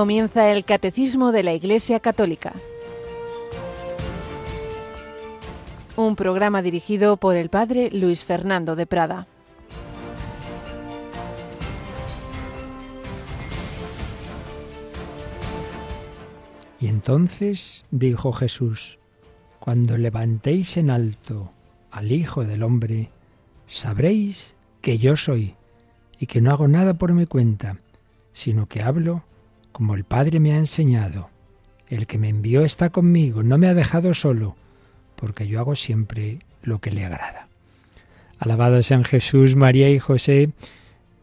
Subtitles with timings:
[0.00, 2.54] Comienza el Catecismo de la Iglesia Católica.
[5.94, 9.26] Un programa dirigido por el Padre Luis Fernando de Prada.
[16.80, 18.98] Y entonces dijo Jesús,
[19.58, 21.52] cuando levantéis en alto
[21.90, 23.10] al Hijo del Hombre,
[23.66, 25.56] sabréis que yo soy
[26.18, 27.76] y que no hago nada por mi cuenta,
[28.32, 29.24] sino que hablo
[29.72, 31.30] como el Padre me ha enseñado.
[31.88, 34.56] El que me envió está conmigo, no me ha dejado solo,
[35.16, 37.46] porque yo hago siempre lo que le agrada.
[38.38, 40.50] Alabado sean Jesús, María y José.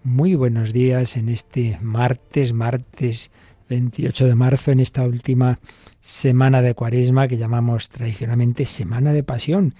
[0.03, 3.31] Muy buenos días en este martes, martes
[3.69, 5.59] 28 de marzo, en esta última
[5.99, 9.75] semana de Cuaresma que llamamos tradicionalmente Semana de Pasión.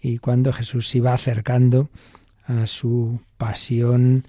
[0.00, 1.90] Y cuando Jesús se iba acercando
[2.46, 4.24] a su pasión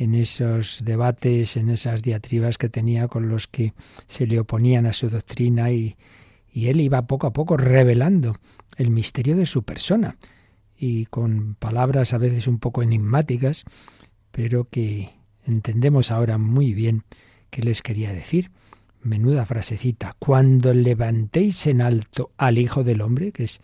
[0.00, 3.74] en esos debates, en esas diatribas que tenía con los que
[4.06, 5.96] se le oponían a su doctrina y,
[6.54, 8.38] él iba poco a poco revelando
[8.76, 10.16] el misterio de su persona
[10.74, 13.64] y con palabras a veces un poco enigmáticas,
[14.32, 15.10] pero que
[15.46, 17.04] entendemos ahora muy bien
[17.50, 18.50] qué les quería decir.
[19.02, 20.16] Menuda frasecita.
[20.18, 23.60] Cuando levantéis en alto al Hijo del Hombre, que es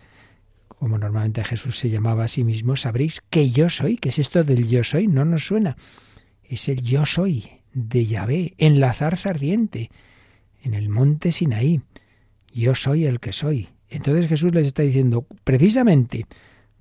[0.68, 3.96] como normalmente Jesús se llamaba a sí mismo, sabréis que yo soy.
[3.96, 5.08] ¿Qué es esto del yo soy?
[5.08, 5.76] No nos suena.
[6.48, 9.90] Es el yo soy de Yahvé en la zarza ardiente,
[10.62, 11.82] en el monte Sinaí.
[12.52, 13.68] Yo soy el que soy.
[13.88, 16.26] Entonces Jesús les está diciendo, precisamente,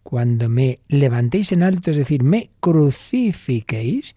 [0.04, 4.16] cuando me levantéis en alto, es decir, me crucifiquéis,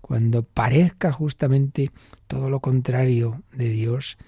[0.00, 1.90] cuando parezca justamente
[2.26, 4.18] todo lo contrario de Dios,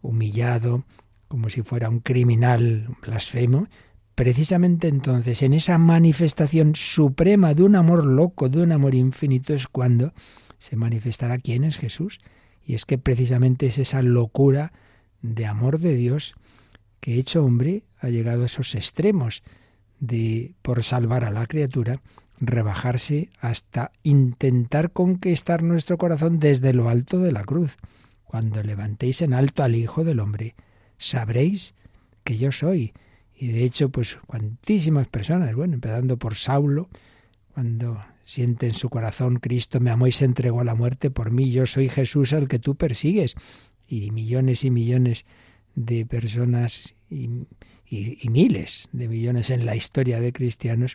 [0.00, 0.84] humillado,
[1.28, 3.68] como si fuera un criminal blasfemo,
[4.22, 9.66] precisamente entonces en esa manifestación suprema de un amor loco, de un amor infinito, es
[9.66, 10.12] cuando
[10.58, 12.20] se manifestará quién es Jesús.
[12.64, 14.72] Y es que precisamente es esa locura
[15.22, 16.34] de amor de Dios
[17.00, 19.42] que hecho hombre ha llegado a esos extremos
[19.98, 22.00] de, por salvar a la criatura,
[22.38, 27.76] rebajarse hasta intentar conquistar nuestro corazón desde lo alto de la cruz.
[28.22, 30.54] Cuando levantéis en alto al Hijo del Hombre,
[30.96, 31.74] sabréis
[32.22, 32.92] que yo soy.
[33.42, 36.88] Y de hecho, pues cuantísimas personas, bueno, empezando por Saulo,
[37.52, 41.32] cuando siente en su corazón Cristo me amó y se entregó a la muerte por
[41.32, 43.34] mí, yo soy Jesús al que tú persigues.
[43.88, 45.24] Y millones y millones
[45.74, 47.30] de personas y,
[48.30, 50.94] miles de millones en la historia de cristianos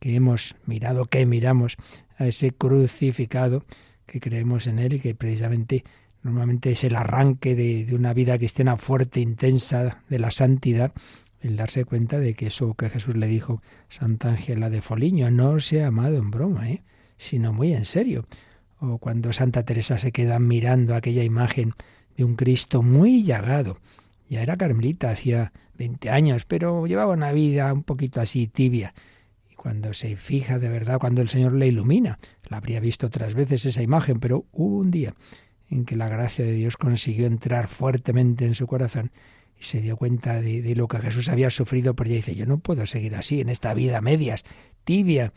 [0.00, 1.76] que hemos mirado, que miramos
[2.18, 3.64] a ese crucificado,
[4.04, 5.84] que creemos en él y que precisamente
[6.24, 10.92] normalmente es el arranque de, una vida cristiana fuerte, intensa, de la santidad,
[11.44, 15.60] el darse cuenta de que eso que Jesús le dijo Santa Ángela de Foliño no
[15.60, 16.82] se ha amado en broma, ¿eh?
[17.18, 18.26] sino muy en serio.
[18.80, 21.74] O cuando Santa Teresa se queda mirando aquella imagen
[22.16, 23.78] de un Cristo muy llagado.
[24.28, 28.94] Ya era carmelita, hacía 20 años, pero llevaba una vida un poquito así tibia
[29.64, 32.18] cuando se fija de verdad, cuando el Señor le ilumina.
[32.48, 35.14] La habría visto otras veces esa imagen, pero hubo un día
[35.70, 39.10] en que la gracia de Dios consiguió entrar fuertemente en su corazón
[39.64, 42.58] y se dio cuenta de, lo que Jesús había sufrido, pero ella dice, yo no
[42.58, 44.44] puedo seguir así en esta vida medias,
[44.84, 45.32] tibia,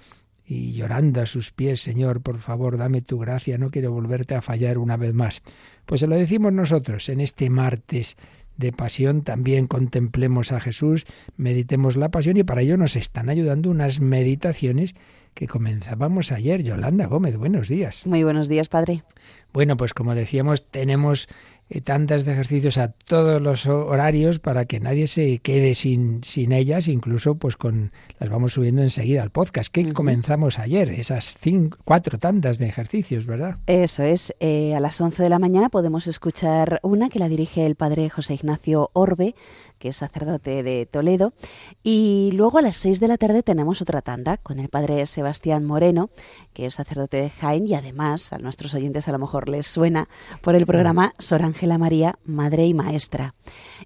[0.46, 4.42] y llorando a sus pies, Señor, por favor, dame tu gracia, no quiero volverte a
[4.42, 5.42] fallar una vez más.
[5.86, 8.16] Pues se lo decimos nosotros en este martes
[8.56, 11.06] de pasión, también contemplemos a Jesús,
[11.36, 14.96] meditemos la pasión y para ello nos están ayudando unas meditaciones
[15.34, 16.64] que comenzábamos ayer.
[16.64, 18.08] Yolanda Gómez, buenos días.
[18.08, 19.04] Muy buenos días, Padre.
[19.54, 21.28] Bueno, pues como decíamos, tenemos
[21.84, 26.88] tantas de ejercicios a todos los horarios para que nadie se quede sin, sin ellas,
[26.88, 32.18] incluso pues con las vamos subiendo enseguida al podcast, que comenzamos ayer, esas cinco, cuatro
[32.20, 33.58] tantas de ejercicios, ¿verdad?
[33.68, 37.66] Eso es, eh, a las 11 de la mañana podemos escuchar una que la dirige
[37.66, 39.36] el padre José Ignacio Orbe,
[39.78, 41.34] que es sacerdote de Toledo.
[41.84, 45.66] Y luego a las 6 de la tarde tenemos otra tanda con el padre Sebastián
[45.66, 46.10] Moreno,
[46.54, 50.08] que es sacerdote de Jaén y además a nuestros oyentes a lo mejor les suena
[50.42, 51.44] por el programa Sor
[51.78, 53.34] María, Madre y Maestra.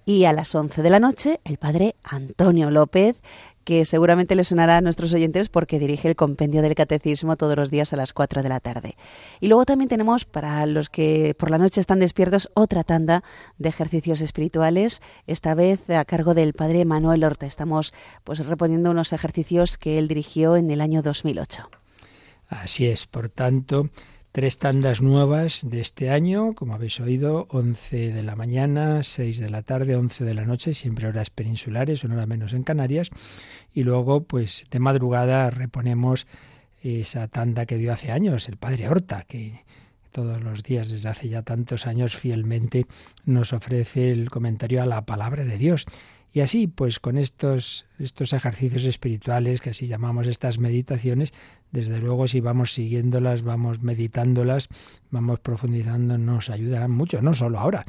[0.05, 3.21] Y a las 11 de la noche el padre Antonio López,
[3.63, 7.69] que seguramente le sonará a nuestros oyentes porque dirige el compendio del catecismo todos los
[7.69, 8.95] días a las 4 de la tarde.
[9.39, 13.23] Y luego también tenemos, para los que por la noche están despiertos, otra tanda
[13.57, 17.45] de ejercicios espirituales, esta vez a cargo del padre Manuel Horta.
[17.45, 17.93] Estamos
[18.23, 21.69] pues reponiendo unos ejercicios que él dirigió en el año 2008.
[22.49, 23.89] Así es, por tanto,
[24.31, 29.49] Tres tandas nuevas de este año, como habéis oído, 11 de la mañana, 6 de
[29.49, 33.09] la tarde, 11 de la noche, siempre horas peninsulares, una hora menos en Canarias.
[33.73, 36.27] Y luego, pues de madrugada reponemos
[36.81, 39.65] esa tanda que dio hace años el padre Horta, que
[40.11, 42.85] todos los días desde hace ya tantos años fielmente
[43.25, 45.85] nos ofrece el comentario a la palabra de Dios.
[46.33, 51.33] Y así, pues con estos, estos ejercicios espirituales, que así llamamos estas meditaciones,
[51.71, 54.69] desde luego si vamos siguiéndolas, vamos meditándolas,
[55.09, 57.85] vamos profundizando, nos ayudarán mucho, no solo ahora,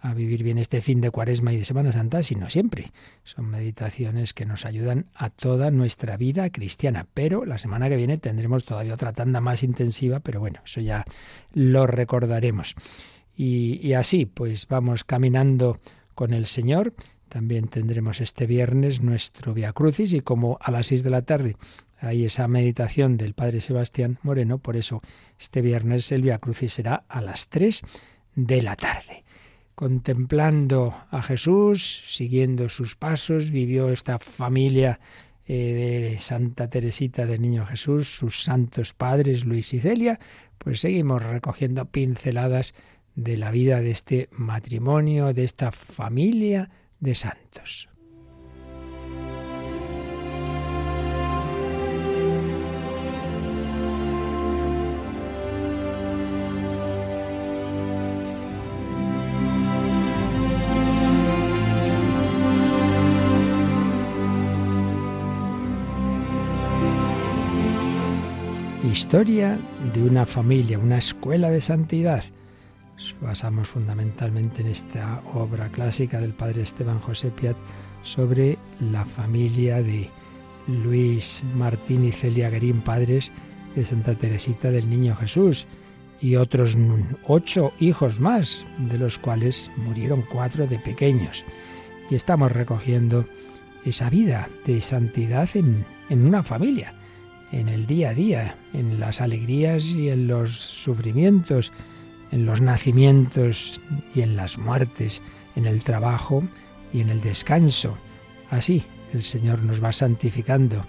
[0.00, 2.92] a vivir bien este fin de Cuaresma y de Semana Santa, sino siempre.
[3.24, 7.06] Son meditaciones que nos ayudan a toda nuestra vida cristiana.
[7.12, 11.04] Pero la semana que viene tendremos todavía otra tanda más intensiva, pero bueno, eso ya
[11.52, 12.74] lo recordaremos.
[13.36, 15.78] Y, así, pues vamos caminando
[16.14, 16.94] con el Señor.
[17.28, 21.56] También tendremos este viernes nuestro Via Crucis y como a las seis de la tarde
[21.98, 25.00] hay esa meditación del Padre Sebastián Moreno, por eso
[25.38, 27.82] este viernes el Via Crucis será a las tres
[28.34, 29.24] de la tarde.
[29.74, 35.00] Contemplando a Jesús, siguiendo sus pasos, vivió esta familia
[35.46, 40.18] eh, de Santa Teresita del Niño Jesús, sus santos padres Luis y Celia,
[40.58, 42.74] pues seguimos recogiendo pinceladas
[43.14, 46.70] de la vida de este matrimonio, de esta familia
[47.06, 47.88] de santos.
[68.82, 69.58] Historia
[69.94, 72.24] de una familia, una escuela de santidad.
[72.96, 77.56] Nos basamos fundamentalmente en esta obra clásica del padre Esteban José Piat
[78.02, 80.08] sobre la familia de
[80.66, 83.32] Luis Martín y Celia Guerín, padres
[83.74, 85.66] de Santa Teresita del Niño Jesús,
[86.22, 86.78] y otros
[87.26, 91.44] ocho hijos más, de los cuales murieron cuatro de pequeños.
[92.08, 93.26] Y estamos recogiendo
[93.84, 96.94] esa vida de santidad en, en una familia
[97.52, 101.72] en el día a día, en las alegrías y en los sufrimientos,
[102.32, 103.80] en los nacimientos
[104.14, 105.22] y en las muertes,
[105.54, 106.42] en el trabajo
[106.92, 107.96] y en el descanso.
[108.50, 110.84] Así el Señor nos va santificando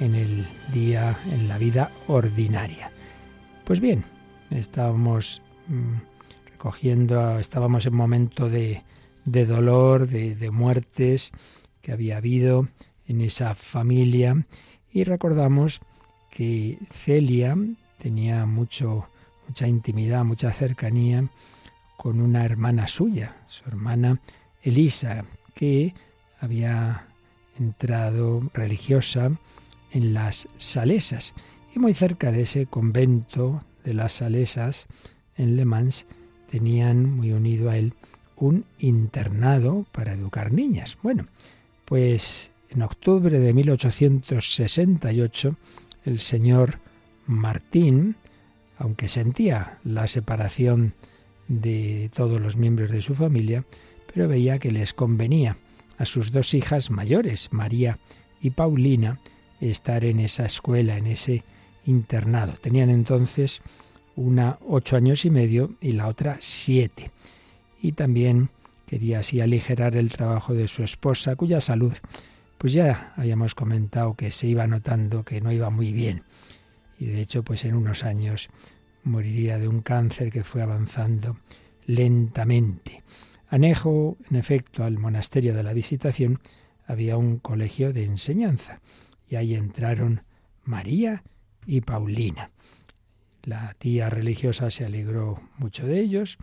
[0.00, 2.90] en el día, en la vida ordinaria.
[3.64, 4.04] Pues bien,
[4.50, 8.82] estábamos mm, recogiendo, estábamos en momento de,
[9.24, 11.32] de dolor, de, de muertes
[11.80, 12.68] que había habido
[13.06, 14.46] en esa familia
[14.92, 15.80] y recordamos
[16.30, 17.56] que Celia
[17.98, 19.06] tenía mucho,
[19.46, 21.28] mucha intimidad, mucha cercanía
[21.96, 24.20] con una hermana suya, su hermana
[24.62, 25.24] Elisa,
[25.54, 25.94] que
[26.40, 27.06] había
[27.58, 29.30] entrado religiosa
[29.92, 31.34] en las Salesas.
[31.74, 34.86] Y muy cerca de ese convento de las Salesas,
[35.36, 36.06] en Le Mans,
[36.50, 37.94] tenían muy unido a él
[38.36, 40.98] un internado para educar niñas.
[41.02, 41.26] Bueno,
[41.84, 45.56] pues en octubre de 1868
[46.04, 46.80] el señor
[47.26, 48.16] Martín,
[48.78, 50.94] aunque sentía la separación
[51.48, 53.64] de todos los miembros de su familia,
[54.12, 55.56] pero veía que les convenía
[55.98, 57.98] a sus dos hijas mayores, María
[58.40, 59.20] y Paulina,
[59.60, 61.44] estar en esa escuela, en ese
[61.86, 62.54] internado.
[62.54, 63.62] Tenían entonces
[64.16, 67.10] una ocho años y medio y la otra siete.
[67.80, 68.50] Y también
[68.86, 71.92] quería así aligerar el trabajo de su esposa, cuya salud
[72.58, 76.22] pues ya habíamos comentado que se iba notando que no iba muy bien.
[76.98, 78.48] Y de hecho, pues en unos años
[79.02, 81.36] moriría de un cáncer que fue avanzando
[81.86, 83.02] lentamente.
[83.48, 86.40] Anejo, en efecto, al monasterio de la Visitación
[86.86, 88.80] había un colegio de enseñanza
[89.28, 90.22] y ahí entraron
[90.64, 91.22] María
[91.66, 92.50] y Paulina.
[93.42, 96.38] La tía religiosa se alegró mucho de ellos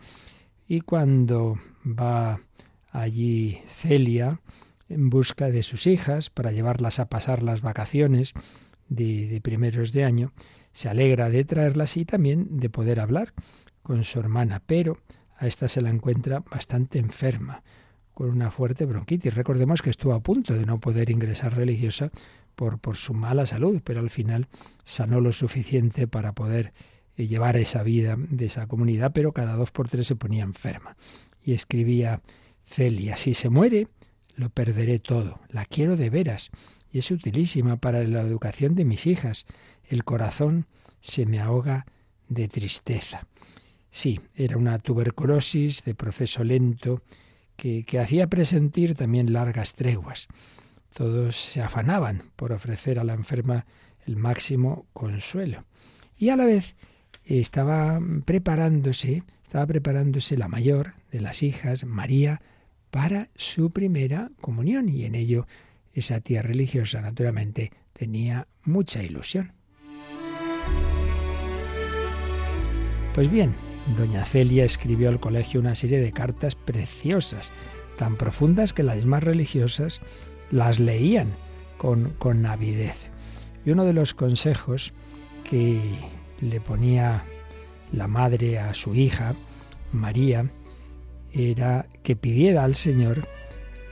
[0.68, 2.40] y cuando va
[2.90, 4.40] allí Celia,
[4.88, 8.34] en busca de sus hijas para llevarlas a pasar las vacaciones
[8.88, 10.32] de, primeros de año,
[10.72, 13.32] se alegra de traerlas y también de poder hablar
[13.82, 14.98] con su hermana, pero
[15.36, 17.62] a esta se la encuentra bastante enferma,
[18.14, 19.34] con una fuerte bronquitis.
[19.34, 22.10] Recordemos que estuvo a punto de no poder ingresar religiosa
[22.54, 24.48] por, por su mala salud, pero al final
[24.84, 26.72] sanó lo suficiente para poder
[27.16, 30.96] eh, llevar esa vida de esa comunidad, pero cada dos por tres se ponía enferma.
[31.42, 32.22] Y escribía
[32.64, 33.88] Celia, si se muere,
[34.34, 35.40] lo perderé todo.
[35.48, 36.50] La quiero de veras
[36.92, 39.46] y es utilísima para la educación de mis hijas.
[39.88, 40.66] El corazón
[41.00, 41.86] se me ahoga
[42.28, 43.26] de tristeza.
[43.90, 47.02] Sí, era una tuberculosis de proceso lento
[47.56, 50.28] que, que hacía presentir también largas treguas.
[50.94, 53.66] Todos se afanaban por ofrecer a la enferma
[54.06, 55.64] el máximo consuelo.
[56.18, 56.74] Y a la vez
[57.24, 62.40] estaba preparándose, estaba preparándose la mayor de las hijas, María,
[62.90, 65.46] para su primera comunión y en ello
[65.94, 69.52] esa tía religiosa naturalmente tenía mucha ilusión.
[73.14, 73.54] Pues bien,
[73.96, 77.52] Doña Celia escribió al colegio una serie de cartas preciosas,
[77.98, 80.00] tan profundas que las más religiosas
[80.50, 81.28] las leían
[81.76, 82.96] con, con avidez.
[83.66, 84.92] Y uno de los consejos
[85.44, 85.80] que
[86.40, 87.22] le ponía
[87.92, 89.34] la madre a su hija,
[89.92, 90.50] María,
[91.32, 93.28] era que pidiera al Señor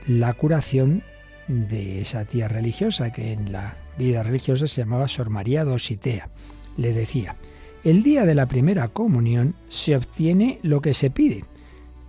[0.06, 1.02] la curación
[1.50, 6.28] de esa tía religiosa que en la vida religiosa se llamaba Sor María Dositea.
[6.76, 7.36] Le decía,
[7.84, 11.44] el día de la primera comunión se obtiene lo que se pide.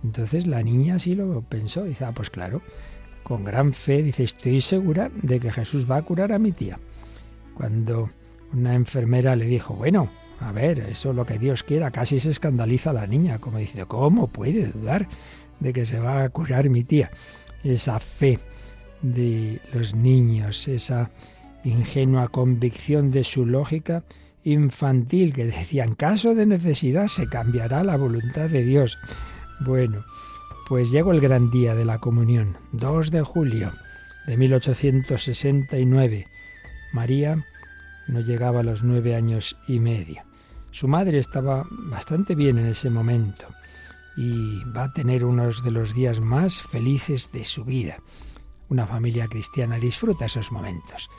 [0.04, 2.62] Entonces la niña así lo pensó, dice, ah, pues claro,
[3.22, 6.78] con gran fe, dice, estoy segura de que Jesús va a curar a mi tía.
[7.54, 8.10] Cuando
[8.52, 10.08] una enfermera le dijo, bueno,
[10.40, 13.86] a ver, eso es lo que Dios quiera, casi se escandaliza la niña, como dice,
[13.86, 15.08] ¿cómo puede dudar
[15.60, 17.10] de que se va a curar mi tía?
[17.62, 18.38] Esa fe
[19.02, 21.10] de los niños, esa
[21.64, 24.04] ingenua convicción de su lógica
[24.44, 28.98] infantil que decía, en caso de necesidad se cambiará la voluntad de Dios.
[29.60, 30.04] Bueno,
[30.68, 33.72] pues llegó el gran día de la comunión, 2 de julio
[34.26, 36.26] de 1869.
[36.92, 37.44] María
[38.08, 40.22] no llegaba a los nueve años y medio.
[40.70, 43.46] Su madre estaba bastante bien en ese momento
[44.16, 47.98] y va a tener unos de los días más felices de su vida.
[48.72, 51.10] Una familia cristiana disfruta esos momentos,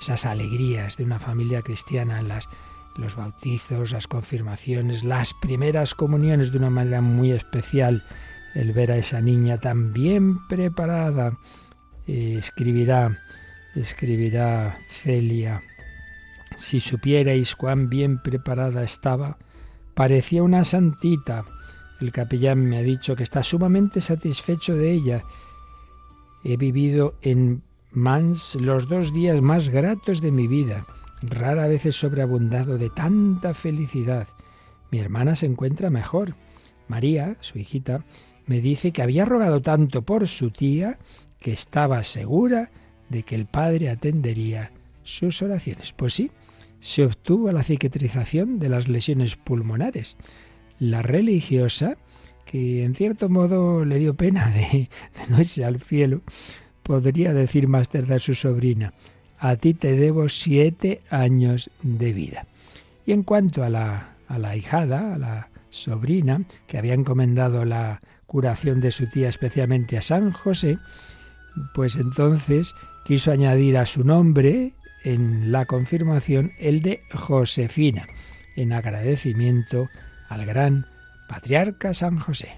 [0.00, 2.48] esas alegrías de una familia cristiana las,
[2.96, 8.02] los bautizos, las confirmaciones, las primeras comuniones de una manera muy especial,
[8.56, 11.38] el ver a esa niña tan bien preparada.
[12.08, 13.16] Eh, escribirá,
[13.76, 15.62] escribirá Celia
[16.56, 19.38] si supierais cuán bien preparada estaba,
[19.94, 21.44] parecía una santita.
[22.00, 25.22] El capellán me ha dicho que está sumamente satisfecho de ella.
[26.44, 27.62] He vivido en
[27.92, 30.86] Mans los dos días más gratos de mi vida.
[31.22, 34.28] Rara vez he sobreabundado de tanta felicidad.
[34.90, 36.34] Mi hermana se encuentra mejor.
[36.88, 38.04] María, su hijita,
[38.46, 40.98] me dice que había rogado tanto por su tía
[41.40, 42.70] que estaba segura
[43.08, 45.92] de que el Padre atendería sus oraciones.
[45.92, 46.30] Pues sí,
[46.80, 50.16] se obtuvo la cicatrización de las lesiones pulmonares.
[50.78, 51.96] La religiosa,
[52.46, 54.88] que en cierto modo le dio pena de,
[55.28, 56.22] no irse al cielo,
[56.82, 58.94] podría decir más tarde a su sobrina,
[59.38, 62.46] a ti te debo siete años de vida.
[63.04, 68.00] Y en cuanto a la, a la hijada, a la sobrina, que había encomendado la
[68.26, 70.78] curación de su tía especialmente a San José,
[71.74, 72.74] pues entonces
[73.04, 74.74] quiso añadir a su nombre
[75.04, 78.06] en la confirmación el de Josefina,
[78.56, 79.88] en agradecimiento
[80.28, 80.86] al gran
[81.28, 82.54] patriarca San José.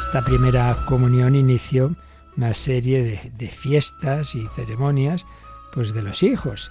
[0.00, 1.94] Esta primera comunión inició
[2.36, 5.26] una serie de, fiestas y ceremonias
[5.72, 6.70] pues de los hijos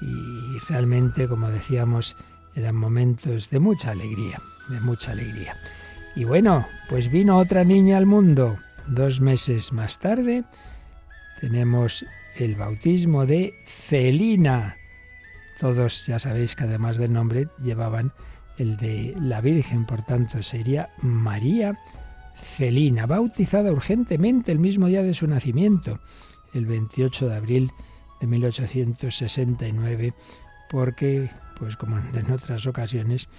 [0.00, 2.16] y realmente como decíamos
[2.54, 5.56] eran momentos de mucha alegría de mucha alegría
[6.16, 10.44] y bueno pues vino otra niña al mundo dos meses más tarde
[11.40, 12.04] tenemos
[12.36, 14.76] el bautismo de Celina.
[15.64, 18.12] Todos ya sabéis que además del nombre llevaban
[18.58, 21.80] el de la Virgen, por tanto sería María
[22.36, 26.00] Celina, bautizada urgentemente el mismo día de su nacimiento,
[26.52, 27.72] el 28 de abril
[28.20, 30.12] de 1869,
[30.68, 33.30] porque, pues como en otras ocasiones,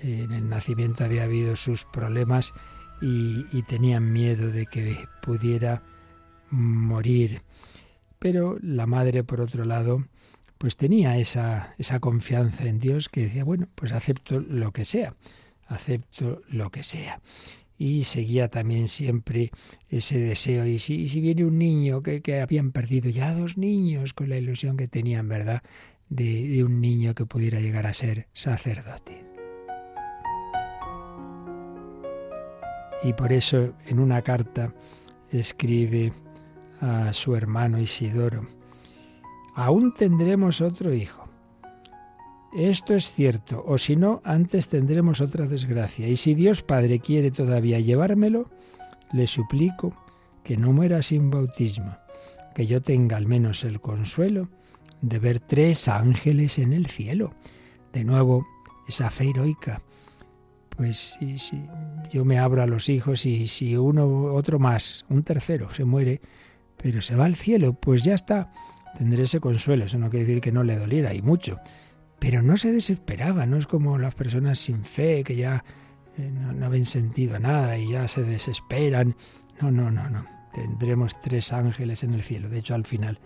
[0.00, 2.52] en el nacimiento había habido sus problemas
[3.00, 5.80] y, y tenían miedo de que pudiera
[6.50, 7.42] morir.
[8.18, 10.02] Pero la madre, por otro lado,
[10.62, 15.16] pues tenía esa, esa confianza en Dios que decía, bueno, pues acepto lo que sea,
[15.66, 17.20] acepto lo que sea.
[17.76, 19.50] Y seguía también siempre
[19.88, 20.64] ese deseo.
[20.64, 24.38] Y si, si viene un niño que, que, habían perdido ya dos niños con la
[24.38, 25.64] ilusión que tenían, ¿verdad?
[26.08, 29.24] De, de un niño que pudiera llegar a ser sacerdote.
[33.02, 34.72] Y por eso en una carta
[35.32, 36.12] escribe
[36.80, 38.61] a su hermano Isidoro,
[39.54, 41.28] aún tendremos otro hijo.
[42.54, 46.06] Esto es cierto, o si no, antes tendremos otra desgracia.
[46.06, 48.50] Y si Dios Padre quiere todavía llevármelo,
[49.12, 49.94] le suplico
[50.44, 51.96] que no muera sin bautismo,
[52.54, 54.48] que yo tenga al menos el consuelo
[55.00, 57.30] de ver tres ángeles en el cielo.
[57.92, 58.46] De nuevo,
[58.86, 59.80] esa fe heroica.
[60.76, 61.64] Pues si, si
[62.10, 66.20] yo me abro a los hijos y si uno, otro más, un tercero, se muere,
[66.76, 68.52] pero se va al cielo, pues ya está.
[68.96, 71.58] Tendré ese consuelo, eso no quiere decir que no le doliera, y mucho.
[72.18, 75.64] Pero no se desesperaba, no es como las personas sin fe que ya
[76.18, 79.16] eh, no, no ven sentido a nada y ya se desesperan.
[79.60, 80.24] No, no, no, no.
[80.54, 82.48] Tendremos tres ángeles en el cielo.
[82.48, 83.18] De hecho, al final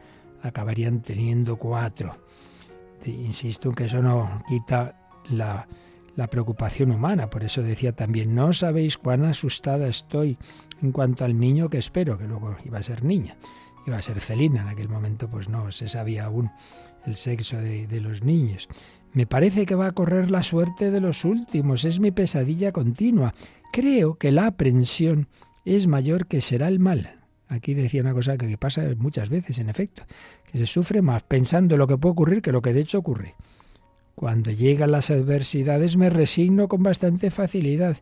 [0.42, 2.18] acabarían teniendo cuatro.
[3.04, 5.66] insisto en que eso no quita la,
[6.16, 7.28] la preocupación humana.
[7.28, 10.38] Por eso decía también, no sabéis cuán asustada estoy
[10.82, 13.36] en cuanto al niño que espero, que luego iba a ser niña,
[13.86, 14.62] iba a ser Celina.
[14.62, 16.50] En aquel momento pues no se sabía aún
[17.06, 18.68] el sexo de, los niños.
[19.12, 23.34] Me parece que va a correr la suerte de los últimos, es mi pesadilla continua.
[23.72, 25.28] Creo que la aprensión
[25.64, 27.20] es mayor que será el mal.
[27.48, 30.02] Aquí decía una cosa que pasa muchas veces, en efecto,
[30.50, 32.98] que se sufre más pensando en lo que puede ocurrir que lo que de hecho
[32.98, 33.34] ocurre.
[34.14, 37.98] Cuando llegan las adversidades me resigno con bastante facilidad,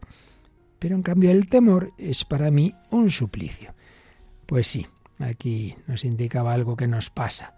[0.78, 3.74] pero en cambio el temor es para mí un suplicio.
[4.46, 4.86] Pues sí,
[5.18, 7.54] aquí nos indicaba algo que nos pasa.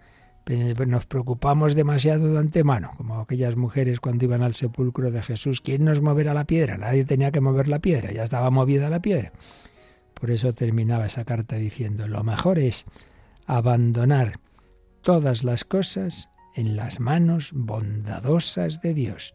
[0.86, 5.60] Nos preocupamos demasiado de antemano, como aquellas mujeres cuando iban al sepulcro de Jesús.
[5.60, 6.76] ¿Quién nos moverá la piedra?
[6.76, 9.32] Nadie tenía que mover la piedra, ya estaba movida la piedra.
[10.14, 12.86] Por eso terminaba esa carta diciendo, lo mejor es
[13.46, 14.38] abandonar
[15.02, 19.34] todas las cosas en las manos bondadosas de Dios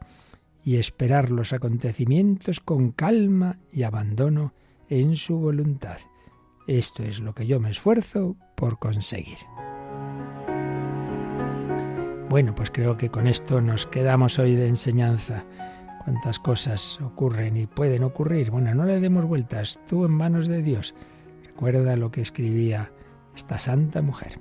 [0.63, 4.53] y esperar los acontecimientos con calma y abandono
[4.89, 5.97] en su voluntad.
[6.67, 9.37] Esto es lo que yo me esfuerzo por conseguir.
[12.29, 15.43] Bueno, pues creo que con esto nos quedamos hoy de enseñanza
[16.05, 18.51] cuántas cosas ocurren y pueden ocurrir.
[18.51, 20.95] Bueno, no le demos vueltas, tú en manos de Dios.
[21.43, 22.91] Recuerda lo que escribía
[23.35, 24.39] esta santa mujer,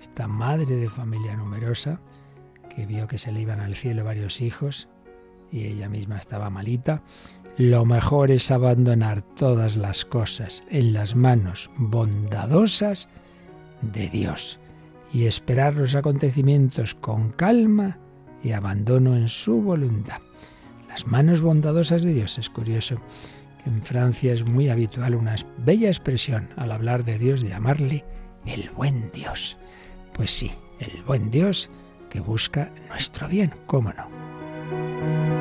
[0.00, 2.00] esta madre de familia numerosa,
[2.74, 4.88] que vio que se le iban al cielo varios hijos
[5.52, 7.02] y ella misma estaba malita.
[7.58, 13.08] Lo mejor es abandonar todas las cosas en las manos bondadosas
[13.82, 14.58] de Dios
[15.12, 17.98] y esperar los acontecimientos con calma
[18.42, 20.22] y abandono en su voluntad
[20.92, 22.38] las manos bondadosas de Dios.
[22.38, 22.96] Es curioso
[23.62, 28.04] que en Francia es muy habitual una bella expresión al hablar de Dios llamarle
[28.46, 29.56] el buen Dios.
[30.12, 31.70] Pues sí, el buen Dios
[32.10, 35.31] que busca nuestro bien, ¿cómo no?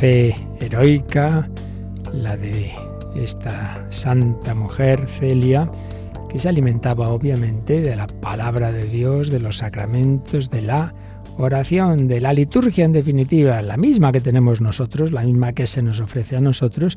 [0.00, 1.46] Fe heroica,
[2.14, 2.72] la de
[3.14, 5.70] esta santa mujer Celia,
[6.30, 10.94] que se alimentaba obviamente de la palabra de Dios, de los sacramentos, de la
[11.36, 15.82] oración, de la liturgia en definitiva, la misma que tenemos nosotros, la misma que se
[15.82, 16.96] nos ofrece a nosotros,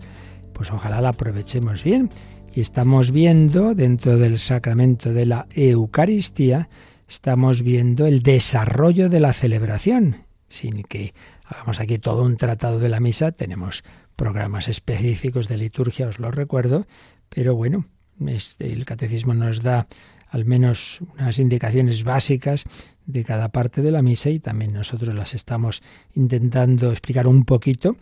[0.53, 2.09] pues ojalá la aprovechemos bien.
[2.55, 6.69] Y estamos viendo dentro del sacramento de la Eucaristía,
[7.09, 11.13] estamos viendo el desarrollo de la celebración, sin que
[11.53, 13.83] hagamos aquí todo un tratado de la misa, tenemos
[14.15, 16.87] programas específicos de liturgia, os lo recuerdo,
[17.29, 17.85] pero bueno,
[18.25, 19.87] este, el catecismo nos da
[20.29, 22.65] al menos unas indicaciones básicas
[23.05, 25.83] de cada parte de la misa y también nosotros las estamos
[26.15, 27.97] intentando explicar un poquito,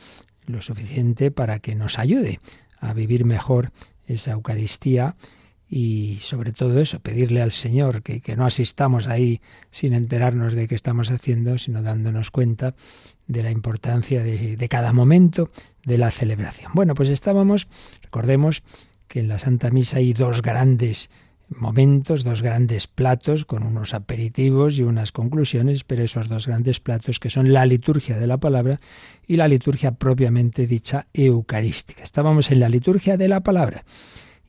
[0.46, 2.40] lo suficiente para que nos ayude
[2.80, 3.72] a vivir mejor
[4.08, 5.16] esa Eucaristía
[5.68, 10.68] y sobre todo eso, pedirle al Señor que, que no asistamos ahí sin enterarnos de
[10.68, 12.76] qué estamos haciendo, sino dándonos cuenta
[13.28, 15.50] de la importancia de, cada momento
[15.86, 16.72] de la celebración.
[16.74, 17.68] Bueno, pues estábamos,
[18.02, 18.64] recordemos
[19.08, 21.10] que en la Santa Misa hay dos grandes
[21.50, 27.20] momentos, dos grandes platos con unos aperitivos y unas conclusiones, pero esos dos grandes platos
[27.20, 28.80] que son la liturgia de la palabra
[29.28, 32.04] y la liturgia propiamente dicha eucarística.
[32.04, 33.84] Estábamos en la liturgia de la palabra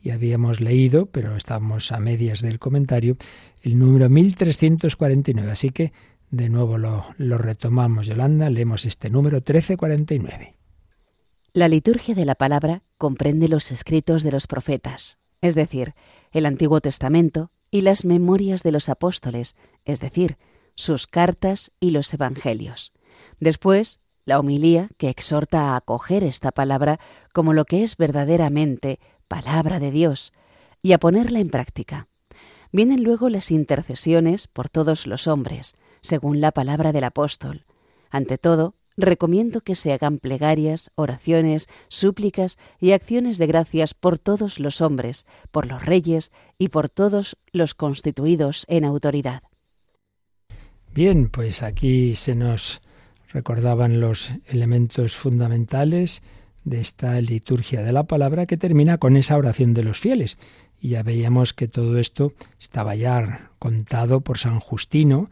[0.03, 3.17] y habíamos leído, pero estábamos a medias del comentario,
[3.63, 5.51] el número 1349.
[5.51, 5.93] Así que
[6.33, 10.57] de nuevo lo, lo retomamos, Yolanda, leemos este número 1349.
[11.53, 15.95] La liturgia de la palabra comprende los escritos de los profetas, es decir,
[16.33, 20.39] el Antiguo Testamento y las memorias de los apóstoles, es decir,
[20.75, 22.93] sus cartas y los evangelios.
[23.39, 26.99] Después, la homilía que exhorta a acoger esta palabra
[27.35, 30.33] como lo que es verdaderamente palabra de Dios
[30.81, 32.09] y a ponerla en práctica.
[32.73, 37.65] Vienen luego las intercesiones por todos los hombres, según la palabra del apóstol.
[38.11, 44.59] Ante todo, recomiendo que se hagan plegarias, oraciones, súplicas y acciones de gracias por todos
[44.59, 49.43] los hombres, por los reyes y por todos los constituidos en autoridad.
[50.95, 52.83] Bien, pues aquí se nos
[53.33, 56.23] recordaban los elementos fundamentales
[56.65, 60.37] de esta liturgia de la palabra que termina con esa oración de los fieles.
[60.81, 65.31] Y ya veíamos que todo esto estaba ya contado por San Justino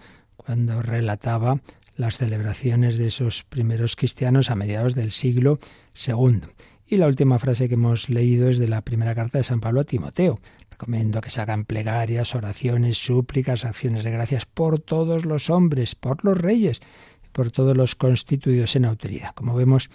[0.51, 1.61] cuando relataba
[1.95, 5.61] las celebraciones de esos primeros cristianos a mediados del siglo
[6.09, 6.41] II.
[6.89, 9.83] Y la última frase que hemos leído es de la primera carta de San Pablo
[9.83, 10.41] a Timoteo.
[10.69, 16.25] Recomiendo que se hagan plegarias, oraciones, súplicas, acciones de gracias por todos los hombres, por
[16.25, 16.81] los reyes,
[17.31, 19.33] por todos los constituidos en autoridad.
[19.37, 19.89] Como vemos,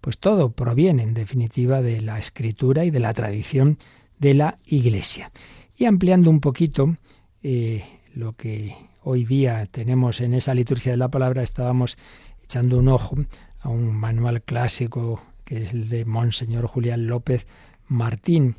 [0.00, 3.78] pues todo proviene en definitiva de la escritura y de la tradición
[4.20, 5.32] de la Iglesia.
[5.76, 6.94] Y ampliando un poquito
[7.42, 7.84] eh,
[8.14, 11.96] lo que hoy día tenemos en esa liturgia de la palabra, estábamos
[12.42, 13.16] echando un ojo
[13.60, 17.46] a un manual clásico que es el de Monseñor Julián López
[17.86, 18.54] Martín.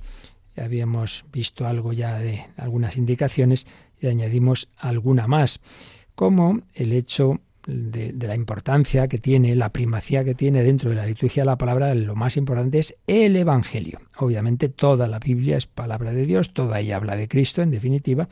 [0.58, 3.67] Habíamos visto algo ya de algunas indicaciones
[3.99, 5.60] y añadimos alguna más,
[6.15, 10.95] como el hecho de, de, la importancia que tiene, la primacía que tiene dentro de
[10.95, 13.99] la liturgia de la palabra, lo más importante es el Evangelio.
[14.17, 18.28] Obviamente toda la Biblia es palabra de Dios, toda ella habla de Cristo en definitiva,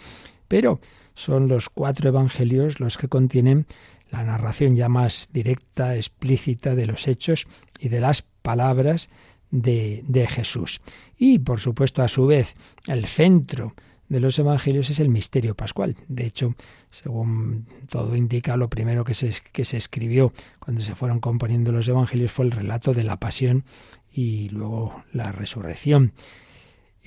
[0.48, 0.80] pero
[1.18, 3.66] son los cuatro evangelios los que contienen
[4.12, 7.48] la narración ya más directa, explícita de los hechos
[7.80, 9.10] y de las palabras
[9.50, 10.80] de, de Jesús.
[11.18, 12.56] Y, por supuesto, a su vez,
[12.88, 13.74] el centro
[14.10, 15.96] de los evangelios es el misterio pascual.
[16.08, 16.54] De hecho,
[16.92, 21.88] según todo indica, lo primero que se, que se escribió cuando se fueron componiendo los
[21.88, 23.66] evangelios fue el relato de la pasión
[24.12, 26.14] y luego la resurrección.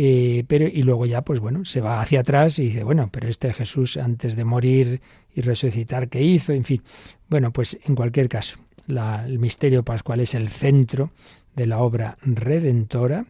[0.03, 3.29] Eh, pero, y luego ya, pues bueno, se va hacia atrás y dice, bueno, pero
[3.29, 5.03] este Jesús antes de morir
[5.35, 6.55] y resucitar, ¿qué hizo?
[6.55, 6.83] En fin,
[7.29, 8.57] bueno, pues en cualquier caso,
[8.89, 11.11] el misterio pascual es el centro
[11.55, 13.27] de la obra redentora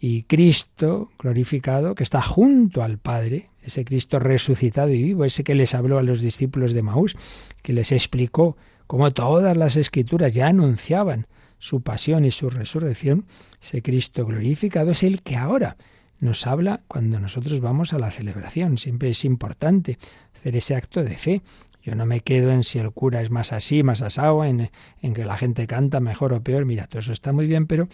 [0.00, 5.54] y Cristo glorificado, que está junto al Padre, ese Cristo resucitado y vivo, ese que
[5.54, 7.16] les habló a los discípulos de Maús,
[7.62, 8.56] que les explicó
[8.88, 11.28] cómo todas las escrituras ya anunciaban
[11.60, 13.26] su pasión y su resurrección,
[13.62, 15.76] ese Cristo glorificado es el que ahora
[16.20, 18.78] nos habla cuando nosotros vamos a la celebración.
[18.78, 19.98] Siempre es importante
[20.36, 21.42] hacer ese acto de fe.
[21.82, 25.14] Yo no me quedo en si el cura es más así, más asado, en, en
[25.14, 26.66] que la gente canta mejor o peor.
[26.66, 27.88] Mira, todo eso está muy bien, pero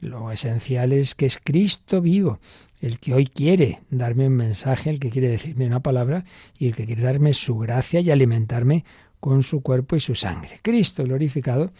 [0.00, 2.40] lo esencial es que es Cristo vivo,
[2.80, 6.24] el que hoy quiere darme un mensaje, el que quiere decirme una palabra
[6.58, 8.84] y el que quiere darme su gracia y alimentarme
[9.20, 10.58] con su cuerpo y su sangre.
[10.62, 11.70] Cristo glorificado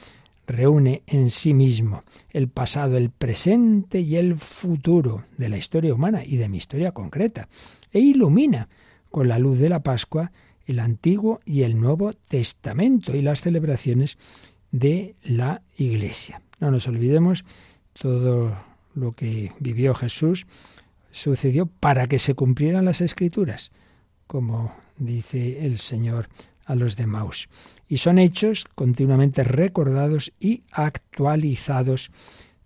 [0.46, 6.24] reúne en sí mismo el pasado, el presente y el futuro de la historia humana
[6.24, 7.48] y de mi historia concreta,
[7.92, 8.68] e ilumina
[9.10, 10.32] con la luz de la Pascua
[10.66, 14.16] el Antiguo y el Nuevo Testamento y las celebraciones
[14.70, 16.42] de la Iglesia.
[16.60, 17.44] No nos olvidemos,
[17.92, 18.56] todo
[18.94, 20.46] lo que vivió Jesús
[21.10, 23.72] sucedió para que se cumplieran las escrituras,
[24.26, 26.28] como dice el Señor
[26.64, 27.48] a los de Maus
[27.92, 32.10] y son hechos continuamente recordados y actualizados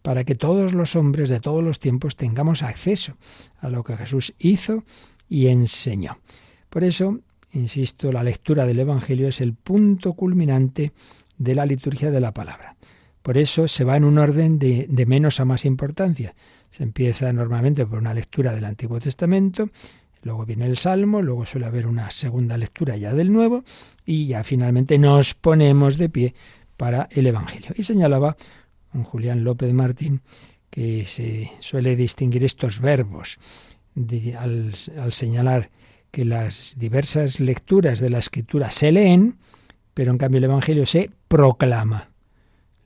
[0.03, 3.17] para que todos los hombres de todos los tiempos tengamos acceso
[3.59, 4.85] a lo que Jesús hizo
[5.29, 6.19] y enseñó.
[6.71, 7.19] Por eso,
[7.51, 10.93] insisto, la lectura del Evangelio es el punto culminante
[11.39, 12.77] de la liturgia de la palabra.
[13.25, 16.37] Por eso se va en un orden de, de menos a más importancia.
[16.71, 19.71] Se empieza normalmente por una lectura del Antiguo Testamento,
[20.27, 23.63] Luego viene el Salmo, luego suele haber una segunda lectura ya del Nuevo
[24.05, 26.35] y ya finalmente nos ponemos de pie
[26.77, 27.71] para el Evangelio.
[27.77, 28.37] Y señalaba
[28.93, 30.23] un Julián López Martín
[30.69, 33.39] que se suele distinguir estos verbos
[34.37, 35.71] al, al señalar
[36.11, 39.39] que las diversas lecturas de la Escritura se leen,
[39.95, 42.11] pero en cambio el Evangelio se proclama.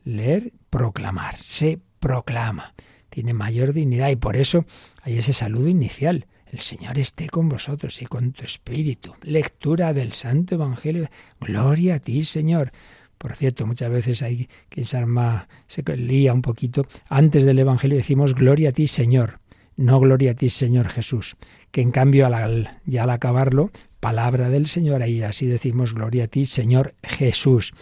[0.05, 2.75] Leer, proclamar, se proclama.
[3.09, 4.67] Tiene mayor dignidad y por eso
[5.01, 6.27] hay ese saludo inicial.
[6.51, 9.15] El Señor esté con vosotros y con tu espíritu.
[9.23, 11.09] Lectura del Santo Evangelio.
[11.41, 12.73] Gloria a ti, Señor.
[13.19, 16.87] Por cierto, muchas veces hay que se arma, se lía un poquito.
[17.09, 19.39] Antes del Evangelio decimos Gloria a ti, Señor.
[19.77, 21.37] No Gloria a ti, Señor Jesús.
[21.71, 26.29] Que en cambio, al, ya al acabarlo, palabra del Señor, ahí así decimos Gloria a
[26.29, 27.75] ti, Señor Jesús.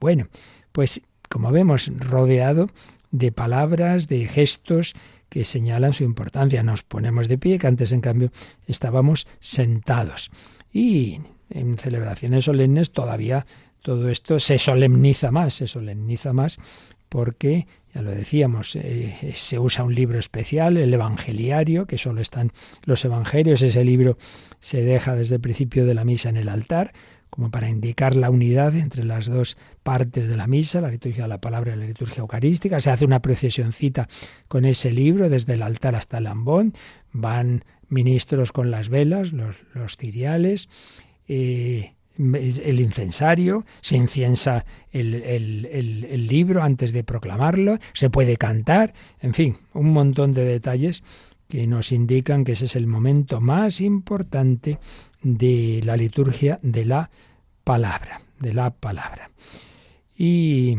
[0.00, 0.28] Bueno,
[0.72, 2.68] pues como vemos, rodeado
[3.10, 4.94] de palabras, de gestos,
[5.34, 6.62] que señalan su importancia.
[6.62, 8.30] Nos ponemos de pie, que antes en cambio
[8.68, 10.30] estábamos sentados.
[10.72, 13.44] Y en celebraciones solemnes todavía
[13.82, 16.58] todo esto se solemniza más, se solemniza más
[17.08, 22.52] porque, ya lo decíamos, eh, se usa un libro especial, el Evangeliario, que solo están
[22.84, 23.60] los Evangelios.
[23.60, 24.16] Ese libro
[24.60, 26.92] se deja desde el principio de la misa en el altar
[27.34, 31.28] como para indicar la unidad entre las dos partes de la misa, la liturgia de
[31.28, 32.78] la palabra y la liturgia eucarística.
[32.78, 34.06] Se hace una procesioncita
[34.46, 36.74] con ese libro desde el altar hasta el ambón.
[37.10, 40.68] Van ministros con las velas, los, los ciriales.
[41.26, 49.34] Eh, el incensario, se inciensa el, el, libro antes de proclamarlo, se puede cantar, en
[49.34, 51.02] fin, un montón de detalles
[51.48, 54.78] que nos indican que ese es el momento más importante
[55.24, 57.10] de la liturgia de la
[57.64, 59.30] palabra, de la palabra.
[60.16, 60.78] Y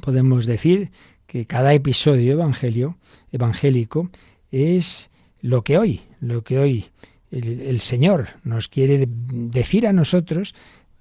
[0.00, 0.90] podemos decir
[1.26, 2.96] que cada episodio evangelio,
[3.30, 4.10] evangélico
[4.50, 5.10] es
[5.42, 6.86] lo que hoy, lo que hoy
[7.30, 10.54] el, Señor nos quiere decir a nosotros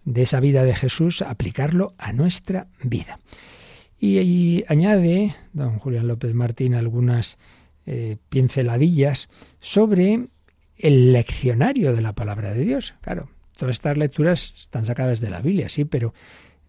[0.06, 3.20] de esa vida de Jesús, aplicarlo a nuestra vida.
[4.00, 7.38] Y, añade don Julián López Martín algunas
[7.86, 10.28] eh, pinceladillas sobre
[10.80, 12.96] el leccionario de la palabra de Dios.
[13.02, 16.13] Claro, todas estas lecturas están sacadas de la Biblia, sí, pero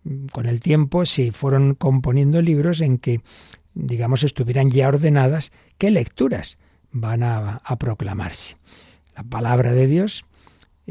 [0.04, 3.22] mm, con el tiempo se fueron componiendo libros en que,
[3.72, 6.58] digamos, estuvieran ya ordenadas qué lecturas
[6.92, 8.56] van a proclamarse.
[9.16, 10.24] La palabra de Dios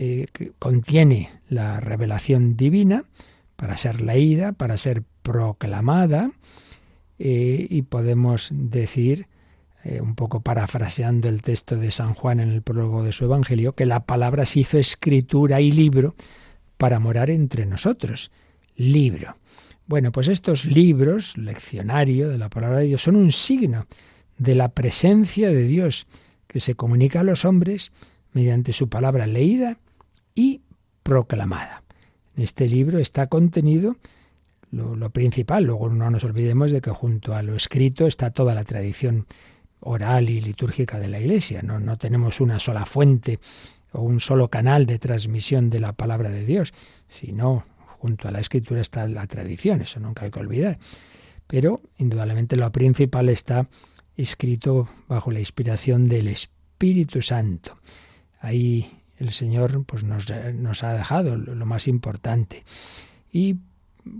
[0.01, 0.27] eh,
[0.59, 3.03] contiene la revelación divina
[3.57, 6.31] para ser leída, para ser proclamada,
[7.17, 9.27] eh, y podemos decir,
[9.83, 13.73] eh, un poco parafraseando el texto de San Juan en el prólogo de su Evangelio,
[13.73, 16.15] que la palabra se hizo escritura y libro
[16.77, 18.31] para morar entre nosotros.
[18.75, 19.37] Libro.
[19.87, 23.87] Bueno, pues estos libros, leccionario de la palabra de Dios, son un signo
[24.37, 26.07] de la presencia de Dios
[26.47, 27.91] que se comunica a los hombres
[28.33, 29.77] mediante su palabra leída
[30.35, 30.61] y
[31.03, 31.83] proclamada.
[32.35, 33.97] En este libro está contenido
[34.71, 38.63] lo, principal, luego no nos olvidemos de que junto a lo escrito está toda la
[38.63, 39.25] tradición
[39.81, 41.61] oral y litúrgica de la Iglesia.
[41.61, 43.39] No, no tenemos una sola fuente
[43.91, 46.73] o un solo canal de transmisión de la palabra de Dios,
[47.07, 47.65] sino
[47.99, 50.79] junto a la escritura está la tradición, eso nunca hay que olvidar.
[51.47, 53.67] Pero indudablemente lo principal está
[54.15, 57.77] escrito bajo la inspiración del Espíritu Santo.
[58.39, 62.63] Ahí el Señor pues nos, nos ha dejado lo, más importante.
[63.31, 63.57] Y,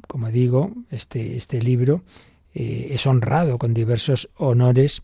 [0.08, 2.04] como digo, este, este libro
[2.54, 5.02] eh, es honrado con diversos honores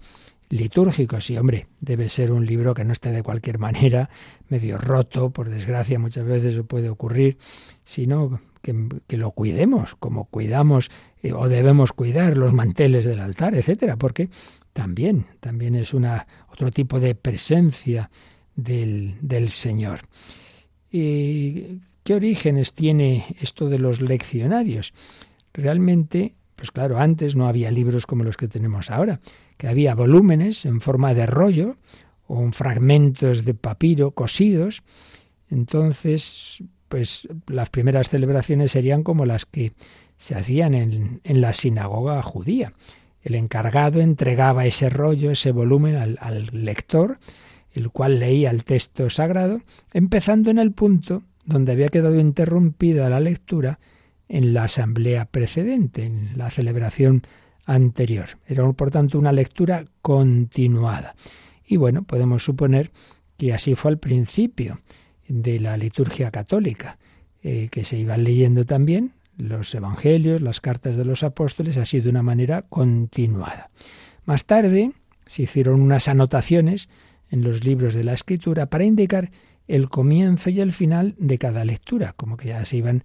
[0.56, 1.30] litúrgicos.
[1.30, 4.10] Y, hombre, debe ser un libro que no esté de cualquier manera
[4.50, 7.38] medio roto, por desgracia muchas veces puede ocurrir,
[7.84, 10.90] sino que, lo cuidemos, como cuidamos
[11.22, 14.30] eh, o debemos cuidar los manteles del altar, etcétera, porque
[14.74, 18.10] también, también es una, otro tipo de presencia
[18.56, 20.02] del, del Señor.
[20.92, 24.94] ¿Y ¿Qué orígenes tiene esto de los leccionarios?
[25.54, 29.20] Realmente, pues claro, antes no había libros como los que tenemos ahora,
[29.58, 31.78] que había volúmenes en forma de rollo
[32.28, 34.84] o fragmentos de papiro cosidos.
[35.50, 39.74] Entonces, pues las primeras celebraciones serían como las que
[40.18, 42.74] se hacían en, en la sinagoga judía.
[43.22, 47.20] El encargado entregaba ese rollo, ese volumen al, al lector,
[47.74, 49.62] el cual leía el texto sagrado,
[49.94, 53.80] empezando en el punto donde había quedado interrumpida la lectura
[54.28, 57.24] en la asamblea precedente, en la celebración
[57.66, 58.38] anterior.
[58.48, 61.16] Era, por tanto, una lectura continuada.
[61.66, 62.92] Y bueno, podemos suponer
[63.38, 64.80] que así fue al principio
[65.28, 66.98] de la liturgia católica,
[67.44, 72.10] eh, que se iban leyendo también los evangelios, las cartas de los apóstoles, así de
[72.10, 73.70] una manera continuada.
[74.26, 74.94] Más tarde
[75.26, 76.90] se hicieron unas anotaciones
[77.30, 79.32] en los libros de la escritura para indicar
[79.68, 83.04] el comienzo y el final de cada lectura, como que ya se iban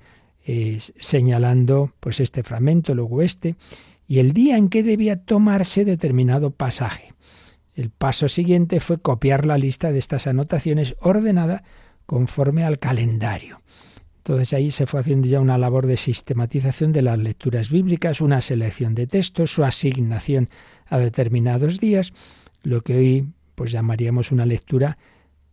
[0.98, 3.56] señalando pues este fragmento, luego este,
[4.06, 7.14] y el día en que debía tomarse determinado pasaje.
[7.74, 11.62] El paso siguiente fue copiar la lista de estas anotaciones ordenada
[12.06, 13.60] conforme al calendario.
[14.18, 18.40] Entonces ahí se fue haciendo ya una labor de sistematización de las lecturas bíblicas, una
[18.40, 20.50] selección de textos, su asignación
[20.86, 22.12] a determinados días,
[22.62, 24.98] lo que hoy pues llamaríamos una lectura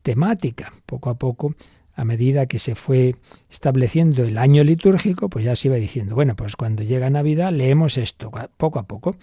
[0.01, 0.73] temática.
[0.85, 1.55] Poco a poco,
[1.97, 3.15] a medida que se fue
[3.49, 7.97] estableciendo el año litúrgico, pues ya se iba diciendo, bueno, pues cuando llega Navidad leemos
[7.97, 9.17] esto, poco a poco.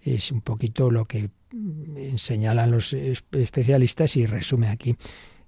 [0.00, 1.30] Es un poquito lo que
[2.14, 4.96] señalan los especialistas y resume aquí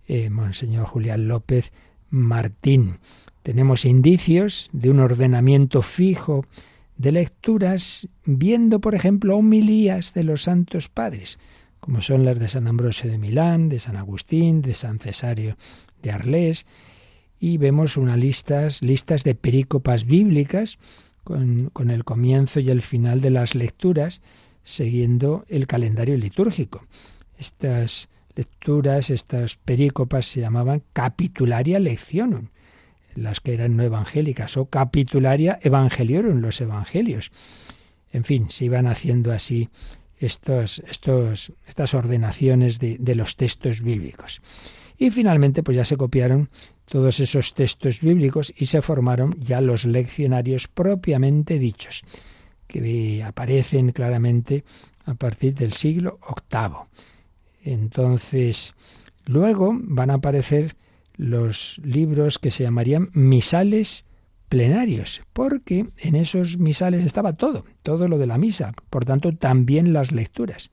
[0.09, 1.73] eh, Monseñor Julián López
[2.11, 2.99] Martín.
[3.45, 6.47] Tenemos indicios de un ordenamiento fijo
[6.97, 11.39] de lecturas, viendo, por ejemplo, homilías de los santos padres
[11.87, 15.57] como son las de San Ambrosio de Milán, de San Agustín, de San Cesario
[16.03, 16.67] de Arlés,
[17.39, 20.79] y vemos unas listas, listas de perícopas bíblicas
[21.25, 24.23] con, con el comienzo y el final de las lecturas,
[24.63, 26.87] siguiendo el calendario litúrgico.
[27.39, 32.49] Estas lecturas, estas perícopas se llamaban capitularia leccionum.
[33.15, 37.33] las que eran no evangélicas, o capitularia evangeliorum, los evangelios.
[38.13, 39.71] En fin, se iban haciendo así
[40.19, 44.43] estos, estos, estas ordenaciones de, de los textos bíblicos.
[44.99, 46.49] Y finalmente, pues ya se copiaron
[46.87, 52.03] todos esos textos bíblicos y se formaron ya los leccionarios propiamente dichos,
[52.67, 54.65] que aparecen claramente
[55.05, 56.19] a partir del siglo
[56.51, 56.87] VIII.
[57.63, 58.75] Entonces,
[59.25, 60.77] luego van a aparecer
[61.17, 64.05] los libros que se llamarían misales
[64.49, 69.93] plenarios, porque en esos misales estaba todo, todo lo de la misa, por tanto también
[69.93, 70.71] las lecturas.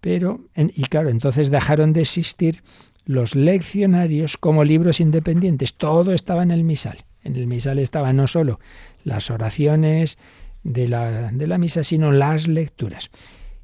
[0.00, 2.62] Pero, y claro, entonces dejaron de existir
[3.08, 5.74] los leccionarios como libros independientes.
[5.74, 7.06] Todo estaba en el misal.
[7.24, 8.60] En el misal estaban no solo
[9.02, 10.18] las oraciones
[10.62, 13.10] de la, de la misa, sino las lecturas.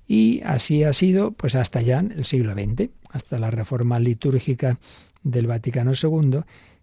[0.07, 4.79] Y así ha sido pues hasta ya el siglo XX, hasta la reforma litúrgica
[5.23, 6.41] del Vaticano II,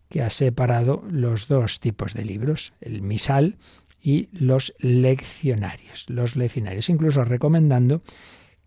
[0.08, 3.58] que ha separado los dos tipos de libros, el misal
[4.00, 6.12] y los leccionarios.
[6.12, 8.04] Los leccionarios, incluso recomendando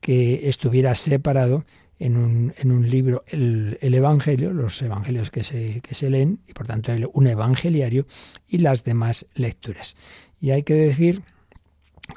[0.00, 1.64] que estuviera separado
[1.98, 6.52] en un, en un libro el, Evangelio, los Evangelios que se, que se leen, y
[6.52, 8.06] por tanto un evangeliario,
[8.48, 9.96] y las demás lecturas.
[10.40, 11.22] Y hay que decir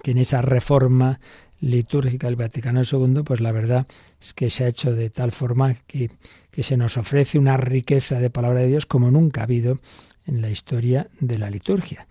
[0.03, 1.19] que en esa reforma
[1.59, 3.87] litúrgica del Vaticano II, pues la verdad
[4.21, 6.11] es que se ha hecho de tal forma que,
[6.51, 9.79] que se nos ofrece una riqueza de palabra de Dios como nunca ha habido
[10.25, 12.07] en la historia de la liturgia,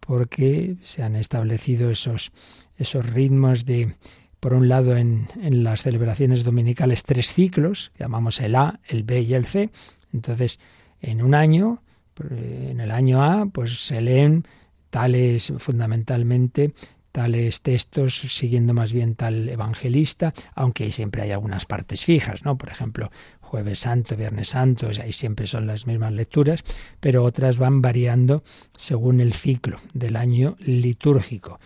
[0.00, 2.32] porque se han establecido esos,
[2.76, 3.94] esos ritmos de
[4.40, 9.34] por un lado en, las celebraciones dominicales tres ciclos, llamamos el A, el B y
[9.34, 9.70] el C.
[10.12, 10.60] Entonces,
[11.00, 11.82] en un año,
[12.30, 14.46] en el año A, pues se leen
[14.90, 16.72] tales fundamentalmente
[17.12, 22.56] tales textos siguiendo más bien tal evangelista, aunque siempre hay algunas partes fijas, ¿no?
[22.56, 26.62] Por ejemplo, jueves santo, viernes santo, ahí siempre son las mismas lecturas,
[27.00, 28.44] pero otras van variando
[28.76, 31.58] según el ciclo del año litúrgico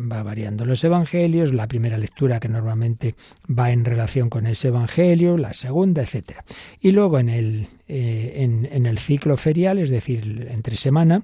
[0.00, 3.14] va variando los evangelios, la primera lectura que normalmente
[3.46, 6.44] va en relación con ese evangelio, la segunda, etcétera.
[6.80, 11.22] Y luego en el, eh, en, en el ciclo ferial, es decir, entre semana,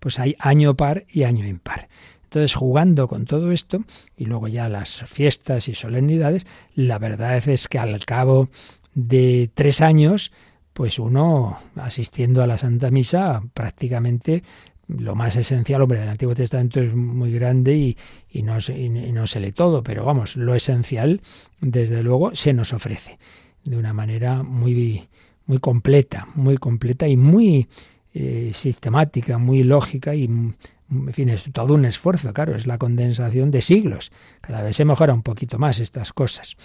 [0.00, 1.88] pues hay año par y año impar.
[2.24, 3.84] Entonces, jugando con todo esto,
[4.16, 8.48] y luego ya las fiestas y solemnidades, la verdad es que al cabo
[8.94, 10.32] de tres años,
[10.72, 14.42] pues uno asistiendo a la Santa Misa prácticamente
[14.88, 17.96] lo más esencial, hombre, del Antiguo Testamento es muy grande y,
[18.30, 21.20] y, no, y, no, se lee todo, pero vamos, lo esencial,
[21.60, 23.18] desde luego, se nos ofrece
[23.64, 25.08] de una manera muy,
[25.46, 27.68] muy completa, muy completa y muy
[28.12, 33.50] eh, sistemática, muy lógica y, en fin, es todo un esfuerzo, claro, es la condensación
[33.50, 34.12] de siglos.
[34.40, 36.56] Cada vez se mejora un poquito más estas cosas.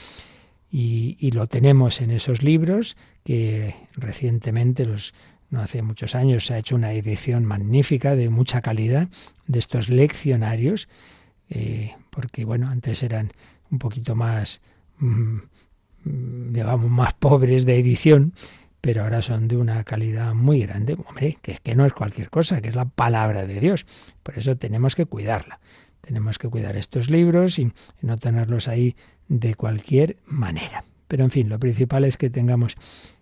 [0.71, 5.15] Y, y lo tenemos en esos libros que recientemente los
[5.49, 9.07] no hace muchos años se ha hecho una edición magnífica de mucha calidad
[9.47, 10.87] de estos leccionarios,
[11.49, 13.31] eh, porque bueno, antes eran
[13.71, 14.61] un poquito más,
[14.99, 15.37] mm,
[16.51, 18.33] digamos, más pobres de edición,
[18.81, 20.97] pero ahora son de una calidad muy grande.
[21.05, 23.85] Hombre, que es que no es cualquier cosa, que es la palabra de Dios.
[24.23, 25.59] Por eso tenemos que cuidarla.
[26.01, 28.95] Tenemos que cuidar estos libros y no tenerlos ahí
[29.27, 30.83] de cualquier manera.
[31.07, 32.77] Pero en fin, lo principal es que tengamos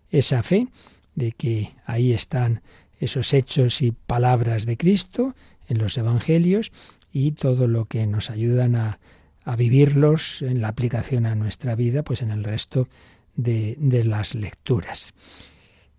[0.09, 0.67] esa fe
[1.17, 2.61] de que ahí están
[2.99, 5.35] esos hechos y palabras de Cristo
[5.67, 6.71] en los Evangelios
[7.11, 8.99] y todo lo que nos ayudan a,
[9.43, 12.87] a vivirlos en la aplicación a nuestra vida, pues en el resto
[13.35, 15.15] de, de las lecturas.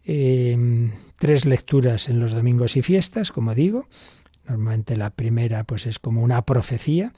[0.04, 3.88] Eh, tres lecturas en los domingos y fiestas, como digo.
[4.48, 7.12] Normalmente la primera pues es como una profecía,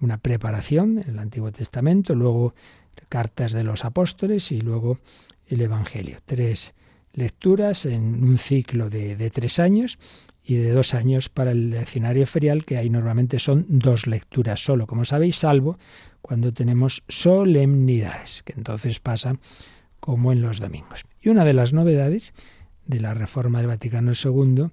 [0.00, 2.54] una preparación en el Antiguo Testamento, luego
[3.08, 4.98] cartas de los apóstoles y luego
[5.46, 6.18] el Evangelio.
[6.26, 6.74] Tres
[7.14, 9.98] lecturas en un ciclo de, de, tres años
[10.44, 14.86] y de dos años para el leccionario ferial, que ahí normalmente son dos lecturas solo,
[14.86, 15.78] como sabéis, salvo
[16.20, 19.36] cuando tenemos solemnidades, que entonces pasa
[20.00, 21.04] como en los domingos.
[21.22, 22.34] Y una de las novedades
[22.86, 24.66] de la reforma del Vaticano II,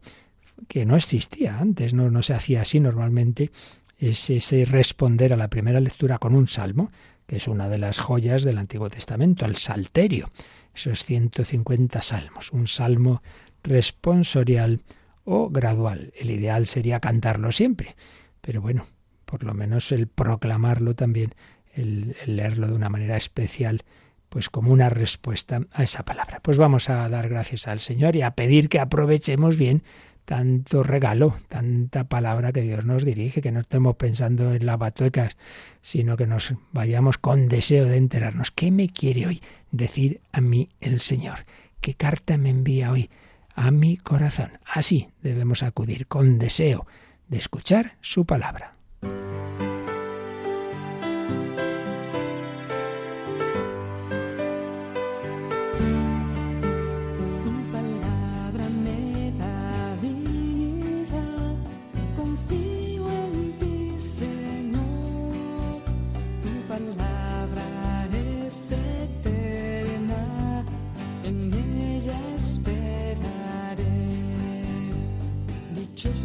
[0.68, 3.52] que no existía antes, no, no se hacía así normalmente,
[3.98, 6.92] es ese responder a la primera lectura con un salmo,
[7.28, 10.32] que es una de las joyas del Antiguo Testamento, el Salterio
[10.76, 13.22] esos 150 salmos, un salmo
[13.64, 14.82] responsorial
[15.24, 16.14] o gradual.
[16.20, 17.96] El ideal sería cantarlo siempre,
[18.42, 18.86] pero bueno,
[19.26, 21.34] por lo menos el proclamarlo también,
[21.74, 23.84] el, leerlo de una manera especial,
[24.30, 26.40] pues como una respuesta a esa palabra.
[26.42, 29.84] Pues vamos a dar gracias al Señor y a pedir que aprovechemos bien
[30.26, 35.36] tanto regalo, tanta palabra que Dios nos dirige, que no estemos pensando en la batuecas,
[35.82, 38.52] sino que nos vayamos con deseo de enterarnos.
[38.52, 39.42] ¿Qué me quiere hoy
[39.72, 41.46] decir a mí el Señor?
[41.80, 43.10] ¿Qué carta me envía hoy
[43.56, 44.52] a mi corazón.
[44.66, 46.88] Así debemos acudir con deseo
[47.28, 48.76] de escuchar su palabra.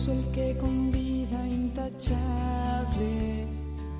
[0.08, 3.46] El que con vida intachable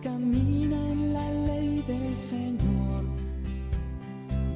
[0.03, 3.05] camina en la ley del Señor.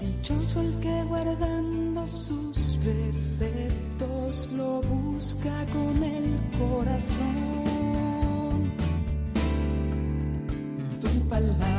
[0.00, 7.26] Dichoso el que guardando sus preceptos lo busca con el corazón.
[11.00, 11.69] Tu palabra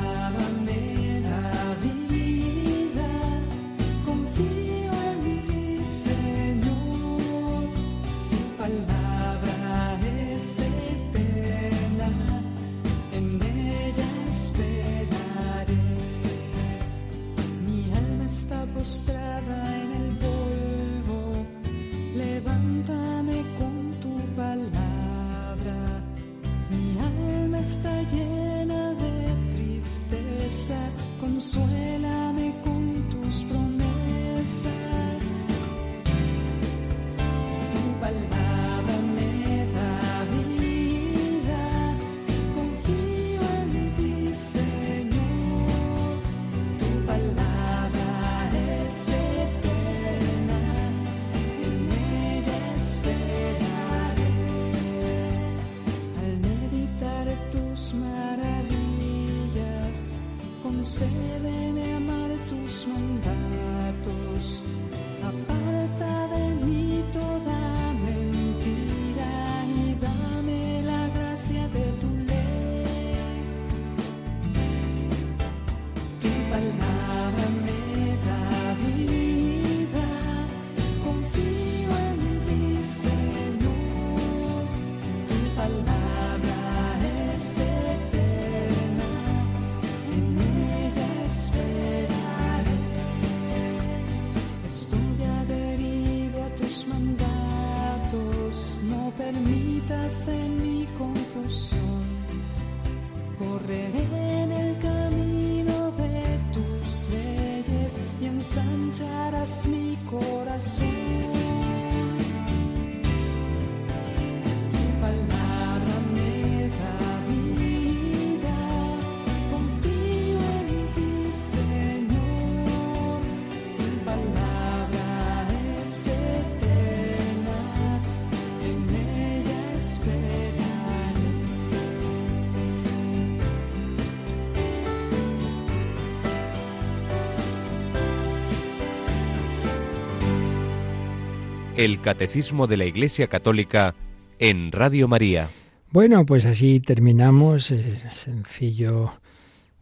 [141.81, 143.95] El Catecismo de la Iglesia Católica
[144.37, 145.49] en Radio María.
[145.89, 147.73] Bueno, pues así terminamos
[148.11, 149.13] sencillo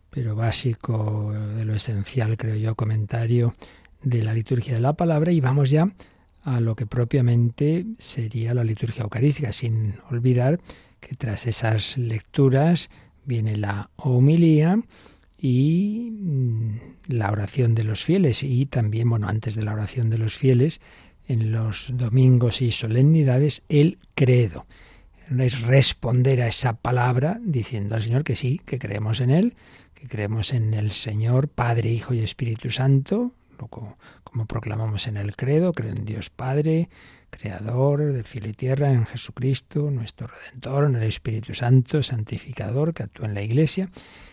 [0.09, 3.53] pero básico de lo esencial, creo yo, comentario
[4.01, 5.91] de la liturgia de la palabra y vamos ya
[6.43, 10.61] a lo que propiamente sería la liturgia eucarística, sin olvidar
[11.01, 12.89] que tras esas lecturas
[13.25, 14.79] viene la homilía
[15.37, 16.69] y mm,
[17.07, 20.79] la oración de los fieles y también, bueno, antes de la oración de los fieles,
[21.30, 24.65] en los domingos y solemnidades el credo.
[25.39, 29.55] Es responder a esa palabra diciendo al Señor que sí, que creemos en Él,
[29.93, 33.34] que creemos en el Señor, Padre, Hijo y Espíritu Santo,
[33.69, 33.95] como,
[34.47, 36.89] proclamamos en el credo, creo en Dios Padre,
[37.39, 43.03] Creador del cielo y tierra, en Jesucristo, nuestro Redentor, en el Espíritu Santo, santificador, que
[43.03, 43.89] actúa en la Iglesia.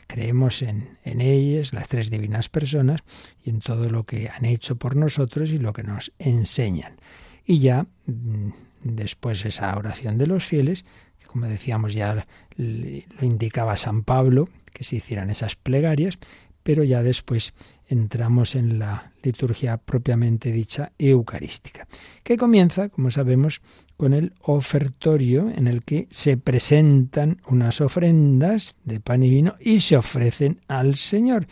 [0.08, 3.00] Creemos en, en ellas, las tres divinas personas,
[3.44, 6.96] y en todo lo que han hecho por nosotros y lo que nos enseñan.
[7.44, 8.50] Y ya mm,
[8.82, 10.84] después esa oración de los fieles,
[11.20, 12.26] que como decíamos ya
[12.56, 16.18] lo indicaba San Pablo, que se hicieran esas plegarias,
[16.66, 17.54] pero ya después
[17.88, 21.86] entramos en la liturgia propiamente dicha eucarística,
[22.24, 23.60] que comienza, como sabemos,
[23.96, 29.78] con el ofertorio en el que se presentan unas ofrendas de pan y vino y
[29.78, 31.46] se ofrecen al Señor,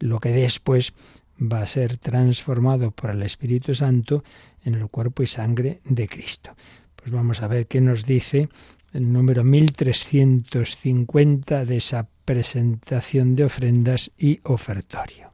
[0.00, 0.94] lo que después
[1.40, 4.24] va a ser transformado por el Espíritu Santo
[4.64, 6.56] en el cuerpo y sangre de Cristo.
[6.96, 8.48] Pues vamos a ver qué nos dice
[8.92, 15.32] el número 1350 de esa presentación de ofrendas y ofertorio.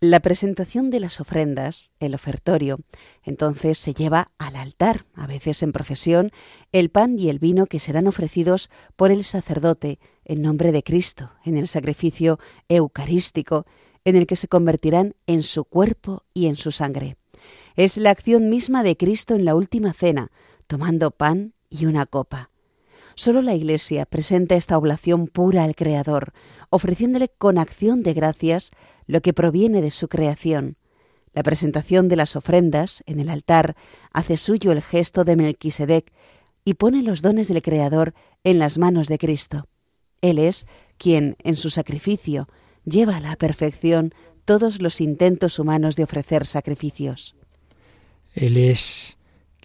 [0.00, 2.80] La presentación de las ofrendas, el ofertorio,
[3.22, 6.32] entonces se lleva al altar, a veces en procesión,
[6.72, 11.30] el pan y el vino que serán ofrecidos por el sacerdote en nombre de Cristo,
[11.44, 13.66] en el sacrificio eucarístico,
[14.04, 17.16] en el que se convertirán en su cuerpo y en su sangre.
[17.76, 20.32] Es la acción misma de Cristo en la última cena,
[20.66, 22.49] tomando pan y una copa.
[23.14, 26.32] Solo la Iglesia presenta esta oblación pura al Creador,
[26.70, 28.70] ofreciéndole con acción de gracias
[29.06, 30.76] lo que proviene de su creación.
[31.32, 33.76] La presentación de las ofrendas en el altar
[34.12, 36.12] hace suyo el gesto de Melquisedec
[36.64, 39.68] y pone los dones del Creador en las manos de Cristo.
[40.20, 40.66] Él es
[40.98, 42.48] quien, en su sacrificio,
[42.84, 44.12] lleva a la perfección
[44.44, 47.36] todos los intentos humanos de ofrecer sacrificios.
[48.34, 49.16] Él es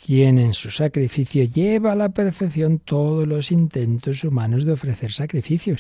[0.06, 5.80] quien en su sacrificio lleva a la perfección todos los intentos humanos de ofrecer sacrificios.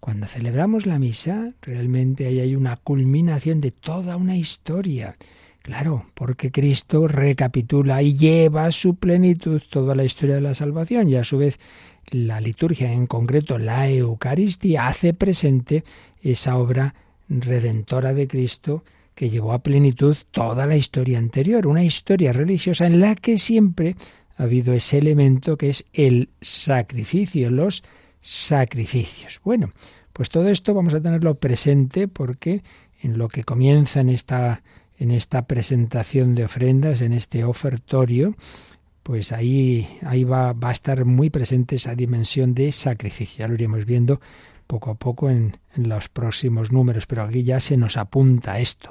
[0.00, 5.16] Cuando celebramos la misa, realmente ahí hay una culminación de toda una historia.
[5.62, 11.08] Claro, porque Cristo recapitula y lleva a su plenitud toda la historia de la salvación
[11.08, 11.60] y a su vez
[12.10, 15.84] la liturgia, en concreto la Eucaristía, hace presente
[16.20, 16.96] esa obra
[17.28, 18.82] redentora de Cristo
[19.20, 23.94] que llevó a plenitud toda la historia anterior, una historia religiosa en la que siempre
[24.38, 27.84] ha habido ese elemento que es el sacrificio, los
[28.22, 29.38] sacrificios.
[29.44, 29.74] Bueno,
[30.14, 32.62] pues todo esto vamos a tenerlo presente porque
[33.02, 34.62] en lo que comienza en esta,
[34.96, 38.36] en esta presentación de ofrendas, en este ofertorio,
[39.02, 43.40] pues ahí, ahí va, va a estar muy presente esa dimensión de sacrificio.
[43.40, 44.18] Ya lo iremos viendo
[44.70, 48.90] poco a poco en, los próximos números, pero aquí ya se nos apunta esto,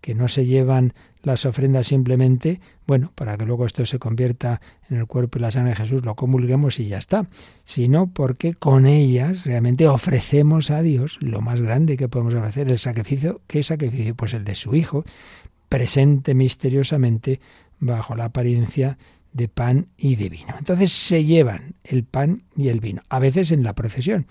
[0.00, 4.96] que no se llevan las ofrendas simplemente, bueno, para que luego esto se convierta en
[4.96, 7.28] el cuerpo y la sangre de Jesús, lo comulguemos y ya está,
[7.62, 12.78] sino porque con ellas realmente ofrecemos a Dios lo más grande que podemos ofrecer, el
[12.78, 14.16] sacrificio, ¿qué sacrificio?
[14.16, 15.04] Pues el de su Hijo,
[15.68, 17.40] presente misteriosamente
[17.78, 18.98] bajo la apariencia
[19.32, 20.54] de pan y de vino.
[20.58, 24.26] Entonces se llevan el pan y el vino, a veces en la procesión,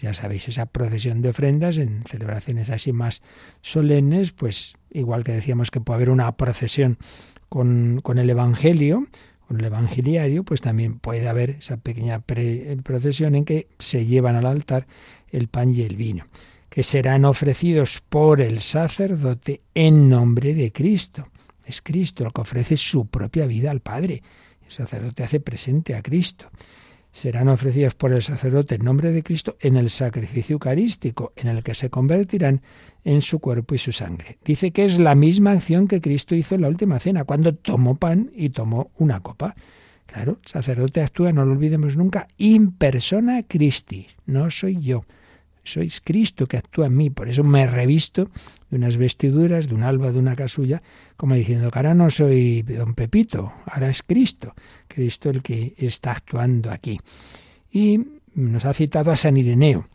[0.00, 3.22] ya sabéis, esa procesión de ofrendas en celebraciones así más
[3.62, 6.98] solemnes, pues igual que decíamos que puede haber una procesión
[7.48, 9.08] con, con el Evangelio,
[9.46, 14.46] con el Evangeliario, pues también puede haber esa pequeña procesión en que se llevan al
[14.46, 14.86] altar
[15.30, 16.26] el pan y el vino,
[16.68, 21.28] que serán ofrecidos por el sacerdote en nombre de Cristo.
[21.64, 24.22] Es Cristo el que ofrece su propia vida al Padre.
[24.64, 26.50] El sacerdote hace presente a Cristo
[27.18, 31.62] serán ofrecidos por el sacerdote en nombre de Cristo en el sacrificio eucarístico, en el
[31.64, 32.62] que se convertirán
[33.04, 34.38] en su cuerpo y su sangre.
[34.44, 37.96] Dice que es la misma acción que Cristo hizo en la última cena, cuando tomó
[37.96, 39.56] pan y tomó una copa.
[40.06, 45.04] Claro, sacerdote actúa, no lo olvidemos nunca, in persona Christi, no soy yo
[45.62, 47.10] sois Cristo que actúa en mí.
[47.10, 48.30] Por eso me revisto
[48.70, 50.82] de unas vestiduras, de un alba, de una casulla,
[51.16, 54.54] como diciendo que ahora no soy don Pepito, ahora es Cristo,
[54.86, 57.00] Cristo el que está actuando aquí.
[57.70, 58.00] Y
[58.34, 59.88] nos ha citado a San Ireneo,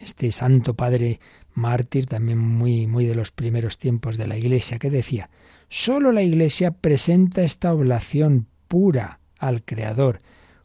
[0.00, 1.20] este santo padre
[1.54, 5.28] mártir, también muy, muy de los primeros tiempos de la Iglesia, que decía,
[5.68, 10.20] solo la Iglesia presenta esta oblación pura al Creador,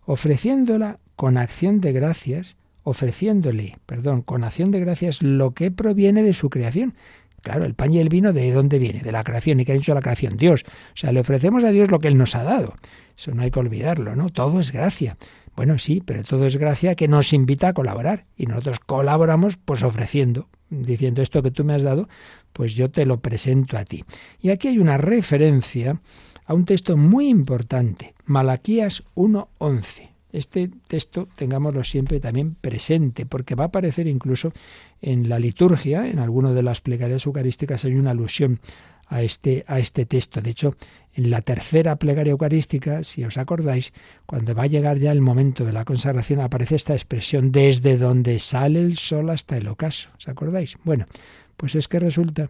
[0.05, 6.33] ofreciéndola con acción de gracias ofreciéndole, perdón, con acción de gracias lo que proviene de
[6.33, 6.95] su creación.
[7.41, 9.01] Claro, el pan y el vino, ¿de dónde viene?
[9.01, 9.59] De la creación.
[9.59, 10.37] ¿Y qué ha dicho la creación?
[10.37, 10.63] Dios.
[10.65, 12.75] O sea, le ofrecemos a Dios lo que Él nos ha dado.
[13.17, 14.29] Eso no hay que olvidarlo, ¿no?
[14.29, 15.17] Todo es gracia.
[15.55, 18.25] Bueno, sí, pero todo es gracia que nos invita a colaborar.
[18.37, 22.07] Y nosotros colaboramos pues ofreciendo, diciendo esto que tú me has dado,
[22.53, 24.05] pues yo te lo presento a ti.
[24.39, 26.01] Y aquí hay una referencia
[26.45, 30.12] a un texto muy importante, Malaquías 1.11.
[30.33, 34.51] Este texto tengámoslo siempre también presente, porque va a aparecer incluso
[34.99, 38.59] en la liturgia, en alguno de las plegarias eucarísticas hay una alusión
[39.07, 40.41] a este, a este texto.
[40.41, 40.75] De hecho,
[41.13, 43.93] en la tercera plegaria eucarística, si os acordáis,
[44.25, 48.39] cuando va a llegar ya el momento de la consagración, aparece esta expresión desde donde
[48.39, 50.09] sale el sol hasta el ocaso.
[50.17, 50.77] ¿Os acordáis?
[50.83, 51.05] Bueno,
[51.57, 52.49] pues es que resulta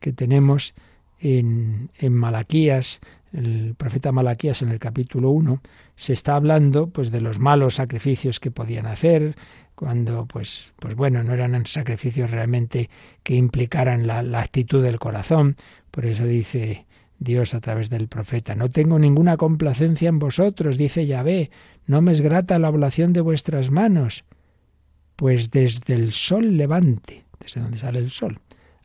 [0.00, 0.74] que tenemos
[1.20, 3.00] en, en Malaquías
[3.32, 5.62] el profeta Malaquías en el capítulo 1
[6.00, 9.36] se está hablando pues de los malos sacrificios que podían hacer
[9.74, 12.88] cuando pues pues bueno no eran sacrificios realmente
[13.22, 15.56] que implicaran la, actitud del corazón.
[15.90, 16.86] Por eso dice
[17.18, 21.50] Dios a través del profeta no tengo ninguna complacencia en vosotros dice Yahvé
[21.84, 24.24] no me es grata la oblación de vuestras manos
[25.16, 28.40] pues desde el sol levante desde donde sale el sol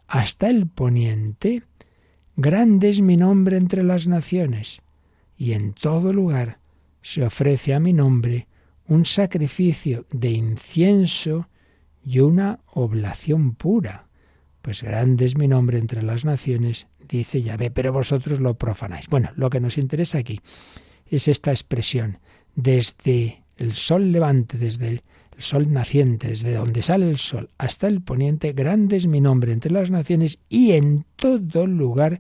[0.08, 1.64] hasta el poniente
[2.38, 4.82] Grande es mi nombre entre las naciones,
[5.38, 6.60] y en todo lugar
[7.06, 8.48] se ofrece a mi nombre
[8.88, 11.48] un sacrificio de incienso
[12.04, 14.08] y una oblación pura.
[14.64, 19.08] pues grande es mi nombre entre las naciones, dice Yahvé, pero vosotros lo profanáis.
[19.08, 20.42] Bueno, lo que nos interesa aquí
[21.06, 22.18] es esta expresión,
[22.56, 25.04] desde el sol levante, desde el
[25.38, 29.72] sol naciente, desde donde sale el sol hasta el poniente, grande es mi nombre entre
[29.72, 32.20] las naciones y en todo lugar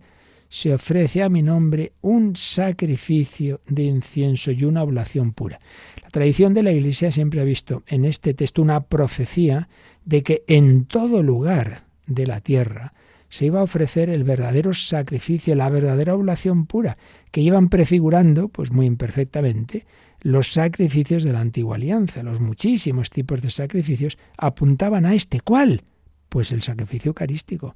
[0.56, 5.60] se ofrece a mi nombre un sacrificio de incienso y una oblación pura.
[6.02, 9.68] La tradición de la Iglesia siempre ha visto en este texto una profecía
[10.06, 12.94] de que en todo lugar de la tierra
[13.28, 16.98] se iba a ofrecer el verdadero sacrificio, la verdadera oblación pura,
[17.32, 19.86] que iban prefigurando, pues muy imperfectamente,
[20.22, 22.24] los sacrificios de la antigua alianza.
[22.24, 25.42] Los muchísimos tipos de sacrificios apuntaban a este.
[25.42, 25.84] ¿Cuál?
[26.30, 27.76] Pues el sacrificio eucarístico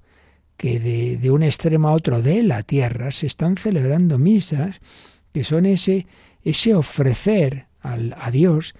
[0.59, 4.81] que de, un extremo a otro de la tierra se están celebrando misas
[5.31, 6.05] que son ese,
[6.43, 8.75] ese ofrecer al, a Dios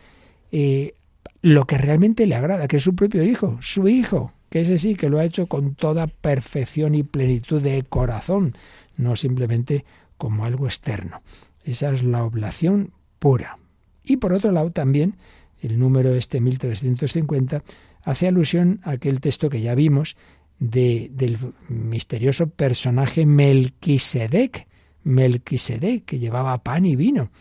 [0.52, 0.96] eh,
[1.42, 4.96] lo que realmente le agrada, que es su propio hijo, su hijo, que ese sí
[4.96, 8.58] que lo ha hecho con toda perfección y plenitud de corazón,
[8.98, 9.86] no simplemente
[10.18, 11.22] como algo externo.
[11.64, 13.58] Esa es la oblación pura.
[14.04, 15.16] Y por otro lado también
[15.62, 17.64] el número este 1350
[18.04, 20.18] hace alusión a aquel texto que ya vimos
[20.60, 21.38] de, del
[21.68, 24.68] misterioso personaje Melquisedec,
[25.04, 27.32] Melquisedec, que llevaba pan y vino.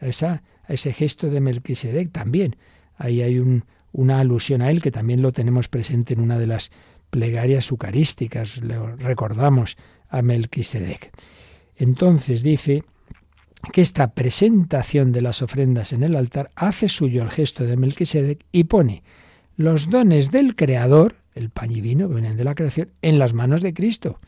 [0.00, 2.56] Esa, ese gesto de Melquisedec también.
[2.96, 6.46] Ahí hay un, una alusión a él que también lo tenemos presente en una de
[6.46, 6.70] las
[7.10, 8.62] plegarias eucarísticas.
[8.62, 9.76] Le recordamos
[10.08, 11.12] a Melquisedec.
[11.76, 12.84] Entonces dice
[13.72, 18.44] que esta presentación de las ofrendas en el altar hace suyo el gesto de Melquisedec
[18.50, 19.02] y pone
[19.56, 23.62] los dones del Creador, el pan y vino vienen de la creación, en las manos
[23.62, 24.20] de Cristo,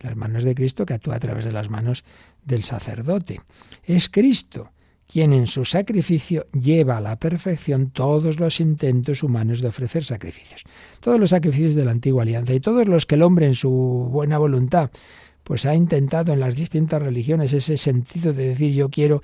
[0.00, 2.04] en las manos de Cristo que actúa a través de las manos
[2.44, 3.40] del sacerdote.
[3.84, 4.70] Es Cristo
[5.12, 10.64] quien en su sacrificio lleva a la perfección todos los intentos humanos de ofrecer sacrificios.
[11.00, 13.70] Todos los sacrificios de la antigua alianza y todos los que el hombre en su
[13.70, 14.90] buena voluntad
[15.44, 19.20] pues ha intentado en las distintas religiones ese sentido de decir yo quiero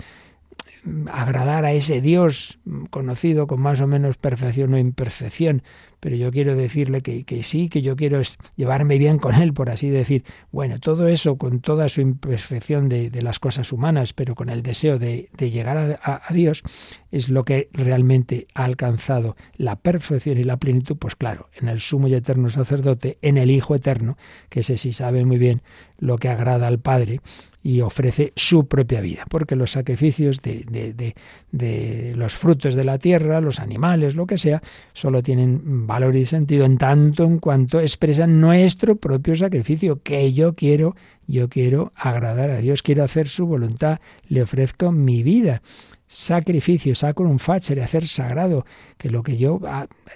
[1.11, 2.59] agradar a ese Dios
[2.91, 5.63] conocido con más o menos perfección o imperfección,
[6.01, 8.23] pero yo quiero decirle que, sí, que yo quiero
[8.57, 10.25] llevarme bien con Él, por así decir.
[10.53, 14.99] Bueno, todo eso con toda su imperfección de, las cosas humanas, pero con el deseo
[14.99, 16.63] de, llegar a, Dios,
[17.11, 21.81] es lo que realmente ha alcanzado la perfección y la plenitud, pues claro, en el
[21.81, 24.17] sumo y eterno sacerdote, en el Hijo eterno,
[24.51, 25.63] que ese sí sabe muy bien
[25.99, 27.21] lo que agrada al Padre
[27.63, 31.15] y ofrece su propia vida, porque los sacrificios de,
[31.51, 36.25] de, los frutos de la tierra, los animales, lo que sea, solo tienen valor y
[36.25, 40.95] sentido en tanto en cuanto expresan nuestro propio sacrificio, que yo quiero,
[41.27, 45.63] yo quiero agradar a Dios, quiero hacer su voluntad, le ofrezco mi vida.
[46.07, 48.65] Sacrificio, un facere, hacer sagrado,
[48.97, 49.61] que lo que yo,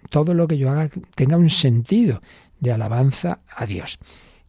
[0.08, 2.22] todo lo que yo haga tenga un sentido
[2.60, 3.98] de alabanza a Dios.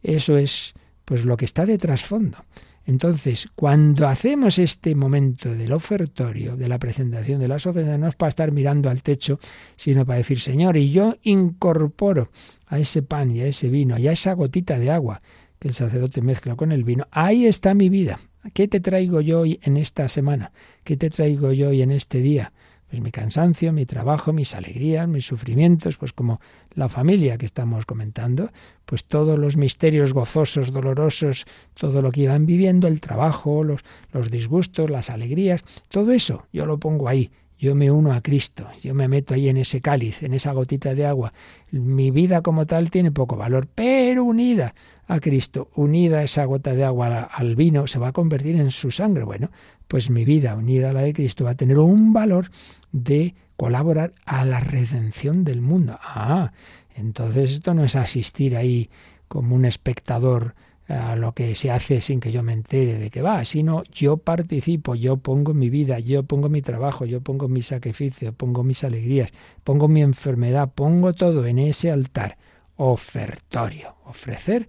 [0.02, 0.74] Eso es
[1.04, 2.38] pues lo que está de trasfondo.
[2.86, 8.16] Entonces, cuando hacemos este momento del ofertorio, de la presentación de las ofrendas, no es
[8.16, 9.40] para estar mirando al techo,
[9.76, 12.30] sino para decir, Señor, y yo incorporo
[12.68, 15.22] a ese pan y a ese vino y a esa gotita de agua
[15.60, 18.20] que el sacerdote mezcla con el vino, ahí está mi vida.
[18.54, 20.52] ¿Qué te traigo yo hoy en esta semana?
[20.84, 22.52] ¿Qué te traigo yo hoy en este día?
[22.94, 26.40] Pues mi cansancio, mi trabajo, mis alegrías, mis sufrimientos, pues como
[26.76, 28.52] la familia que estamos comentando,
[28.86, 33.82] pues todos los misterios gozosos, dolorosos, todo lo que iban viviendo, el trabajo, los,
[34.12, 37.32] los disgustos, las alegrías, todo eso yo lo pongo ahí.
[37.64, 40.94] Yo me uno a Cristo, yo me meto ahí en ese cáliz, en esa gotita
[40.96, 41.32] de agua.
[41.72, 44.76] Mi vida como tal tiene poco valor, pero unida
[45.08, 48.92] a Cristo, unida esa gota de agua al vino, se va a convertir en su
[48.92, 49.24] sangre.
[49.24, 49.50] Bueno,
[49.88, 52.52] pues mi vida unida a la de Cristo va a tener un valor
[52.92, 55.98] de colaborar a la redención del mundo.
[56.02, 56.52] Ah,
[56.98, 58.90] entonces esto no es asistir ahí
[59.30, 60.54] como un espectador
[60.94, 64.18] a lo que se hace sin que yo me entere de qué va, sino yo
[64.18, 68.84] participo, yo pongo mi vida, yo pongo mi trabajo, yo pongo mi sacrificio, pongo mis
[68.84, 69.32] alegrías,
[69.64, 72.38] pongo mi enfermedad, pongo todo en ese altar
[72.76, 74.68] ofertorio, ofrecer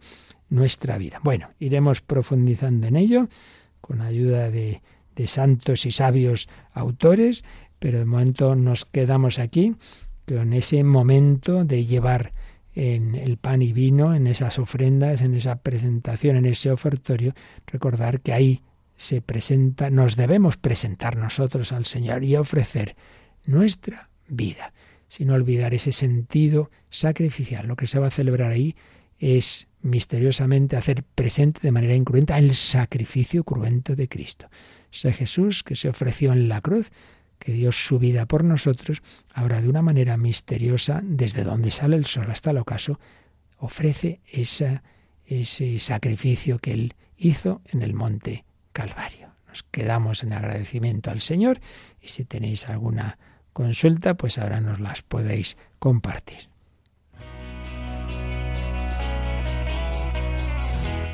[0.49, 1.21] nuestra vida.
[1.23, 3.29] Bueno, iremos profundizando en ello
[3.81, 4.83] con ayuda de,
[5.15, 7.45] de santos y sabios autores
[7.85, 9.75] pero de momento nos quedamos aquí
[10.27, 12.33] con ese momento de llevar
[12.75, 17.35] en el pan y vino, en esas ofrendas, en esa presentación, en ese ofertorio,
[17.67, 18.63] recordar que ahí
[18.97, 22.97] se presenta, nos debemos presentar nosotros al Señor y ofrecer
[23.47, 24.73] nuestra vida,
[25.09, 27.67] sin olvidar ese sentido sacrificial.
[27.67, 28.75] Lo que se va a celebrar ahí
[29.19, 34.49] es misteriosamente hacer presente de manera incruenta el sacrificio cruento de Cristo.
[34.93, 36.91] Ese Jesús que se ofreció en la cruz
[37.39, 42.07] que dio su vida por nosotros, ahora de una manera misteriosa, desde donde sale el
[42.07, 42.99] sol hasta el ocaso,
[43.59, 44.81] ofrece ese
[45.81, 49.29] sacrificio que Él hizo en el monte Calvario.
[49.49, 51.61] Nos quedamos en agradecimiento al Señor
[52.01, 53.19] y si tenéis alguna
[53.53, 56.49] consulta, pues ahora nos las podéis compartir.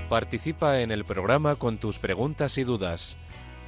[0.08, 3.16] Participa en el programa con tus preguntas y dudas.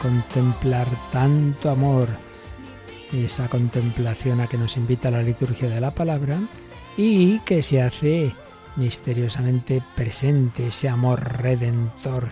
[0.00, 2.08] contemplar tanto amor,
[3.12, 6.40] esa contemplación a que nos invita la liturgia de la palabra
[6.96, 8.32] y que se hace
[8.76, 12.28] misteriosamente presente, ese amor redentor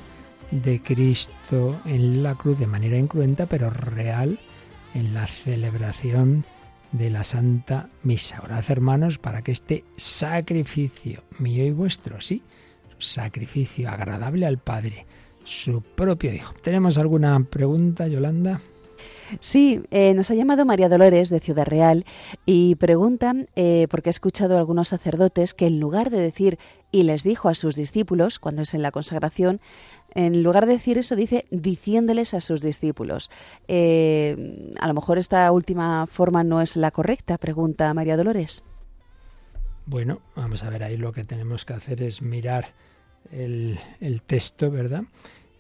[0.51, 4.39] de Cristo en la cruz de manera incruenta pero real
[4.95, 6.45] en la celebración
[6.91, 8.41] de la Santa Misa.
[8.43, 12.43] Orad hermanos para que este sacrificio mío y vuestro, sí,
[12.99, 15.07] sacrificio agradable al Padre,
[15.45, 16.55] su propio Hijo.
[16.63, 18.61] ¿Tenemos alguna pregunta, Yolanda?
[19.41, 22.05] Sí, eh, nos ha llamado María Dolores de Ciudad Real
[22.45, 26.59] y preguntan, eh, porque ha escuchado a algunos sacerdotes que en lugar de decir
[26.91, 29.61] y les dijo a sus discípulos, cuando es en la consagración,
[30.15, 33.31] en lugar de decir eso, dice diciéndoles a sus discípulos.
[33.69, 38.65] Eh, a lo mejor esta última forma no es la correcta, pregunta María Dolores.
[39.87, 42.67] Bueno, vamos a ver, ahí lo que tenemos que hacer es mirar
[43.31, 43.79] el,
[44.27, 45.05] texto, ¿verdad?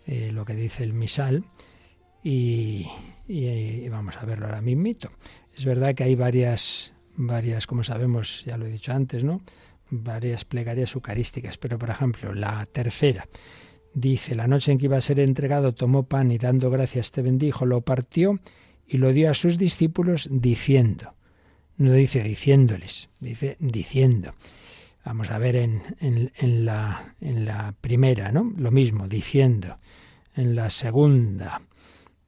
[0.06, 1.44] Eh, lo que dice el misal
[2.24, 2.86] y
[3.90, 5.10] vamos a verlo ahora mismito.
[5.56, 9.42] Es verdad que hay varias, varias, como sabemos, ya lo he dicho antes, ¿no?
[9.90, 13.26] Varias plegarias eucarísticas, pero por ejemplo, la tercera
[13.94, 17.22] dice, la noche en que iba a ser entregado, tomó pan y dando gracias te
[17.22, 18.40] bendijo, lo partió
[18.86, 21.14] y lo dio a sus discípulos diciendo,
[21.76, 24.34] no dice diciéndoles, dice diciendo.
[25.04, 28.52] Vamos a ver en, en, en, la, en la primera, ¿no?
[28.56, 29.78] Lo mismo, diciendo.
[30.34, 31.62] En la segunda,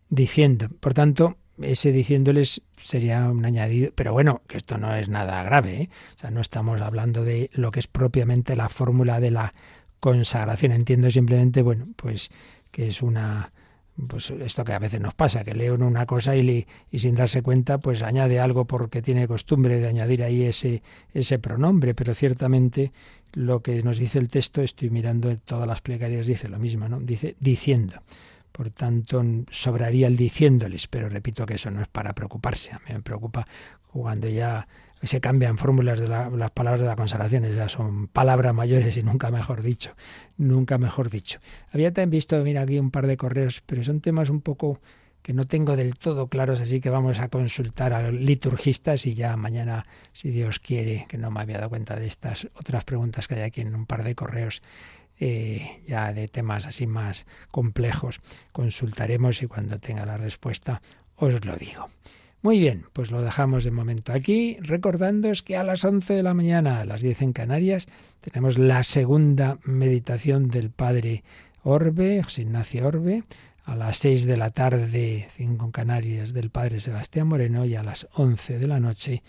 [0.09, 0.69] diciendo.
[0.81, 5.83] Por tanto, ese diciéndoles sería un añadido, pero bueno, que esto no es nada grave,
[5.83, 5.91] ¿eh?
[6.17, 9.55] o sea, no estamos hablando de lo que es propiamente la fórmula de la
[10.01, 10.73] consagración.
[10.73, 12.31] Entiendo simplemente, bueno, pues
[12.71, 13.53] que es una
[14.09, 17.15] pues esto que a veces nos pasa, que leo una cosa y, le, y, sin
[17.15, 20.83] darse cuenta, pues añade algo porque tiene costumbre de añadir ahí ese,
[21.13, 22.93] ese pronombre, pero ciertamente
[23.33, 27.01] lo que nos dice el texto, estoy mirando todas las plegarias, dice lo mismo, ¿no?
[27.01, 28.03] Dice diciendo.
[28.53, 32.73] Por tanto, sobraría el diciéndoles, pero repito que eso no es para preocuparse.
[32.73, 33.45] A mí me preocupa
[33.93, 34.69] cuando ya
[35.05, 39.31] se cambian fórmulas de las palabras de la consagración, ya son palabras mayores y nunca
[39.31, 39.95] mejor dicho,
[40.37, 41.41] nunca mejor dicho.
[41.73, 44.81] Había también visto, mira aquí un par de correos, pero son temas un poco
[45.23, 49.37] que no tengo del todo claros, así que vamos a consultar a liturgistas y ya
[49.39, 53.37] mañana, si Dios quiere, que no me había dado cuenta de estas otras preguntas que
[53.37, 54.61] hay aquí en un par de correos,
[55.19, 58.21] eh, ya de temas así más complejos,
[58.53, 60.83] consultaremos y cuando tenga la respuesta
[61.17, 61.89] os lo digo.
[62.45, 66.35] Muy bien, pues lo dejamos de momento aquí, recordándoos que a las 11 de la
[66.35, 67.89] mañana, a las 10 en Canarias,
[68.21, 71.25] tenemos la segunda meditación del Padre
[71.63, 73.25] Orbe, José Ignacio Orbe,
[73.65, 78.09] a las 6 de la tarde, 5 Canarias, del Padre Sebastián Moreno y a las
[78.13, 79.23] 11 de la noche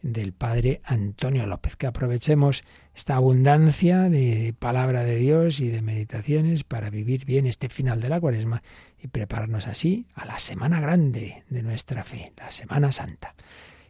[0.00, 1.76] del Padre Antonio López.
[1.76, 2.64] Que aprovechemos
[2.94, 8.08] esta abundancia de palabra de Dios y de meditaciones para vivir bien este final de
[8.08, 8.62] la cuaresma
[9.02, 13.34] y prepararnos así a la semana grande de nuestra fe, la Semana Santa.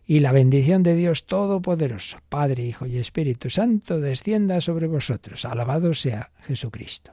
[0.06, 5.44] Y la bendición de Dios Todopoderoso, Padre, Hijo y Espíritu Santo, descienda sobre vosotros.
[5.44, 7.12] Alabado sea Jesucristo.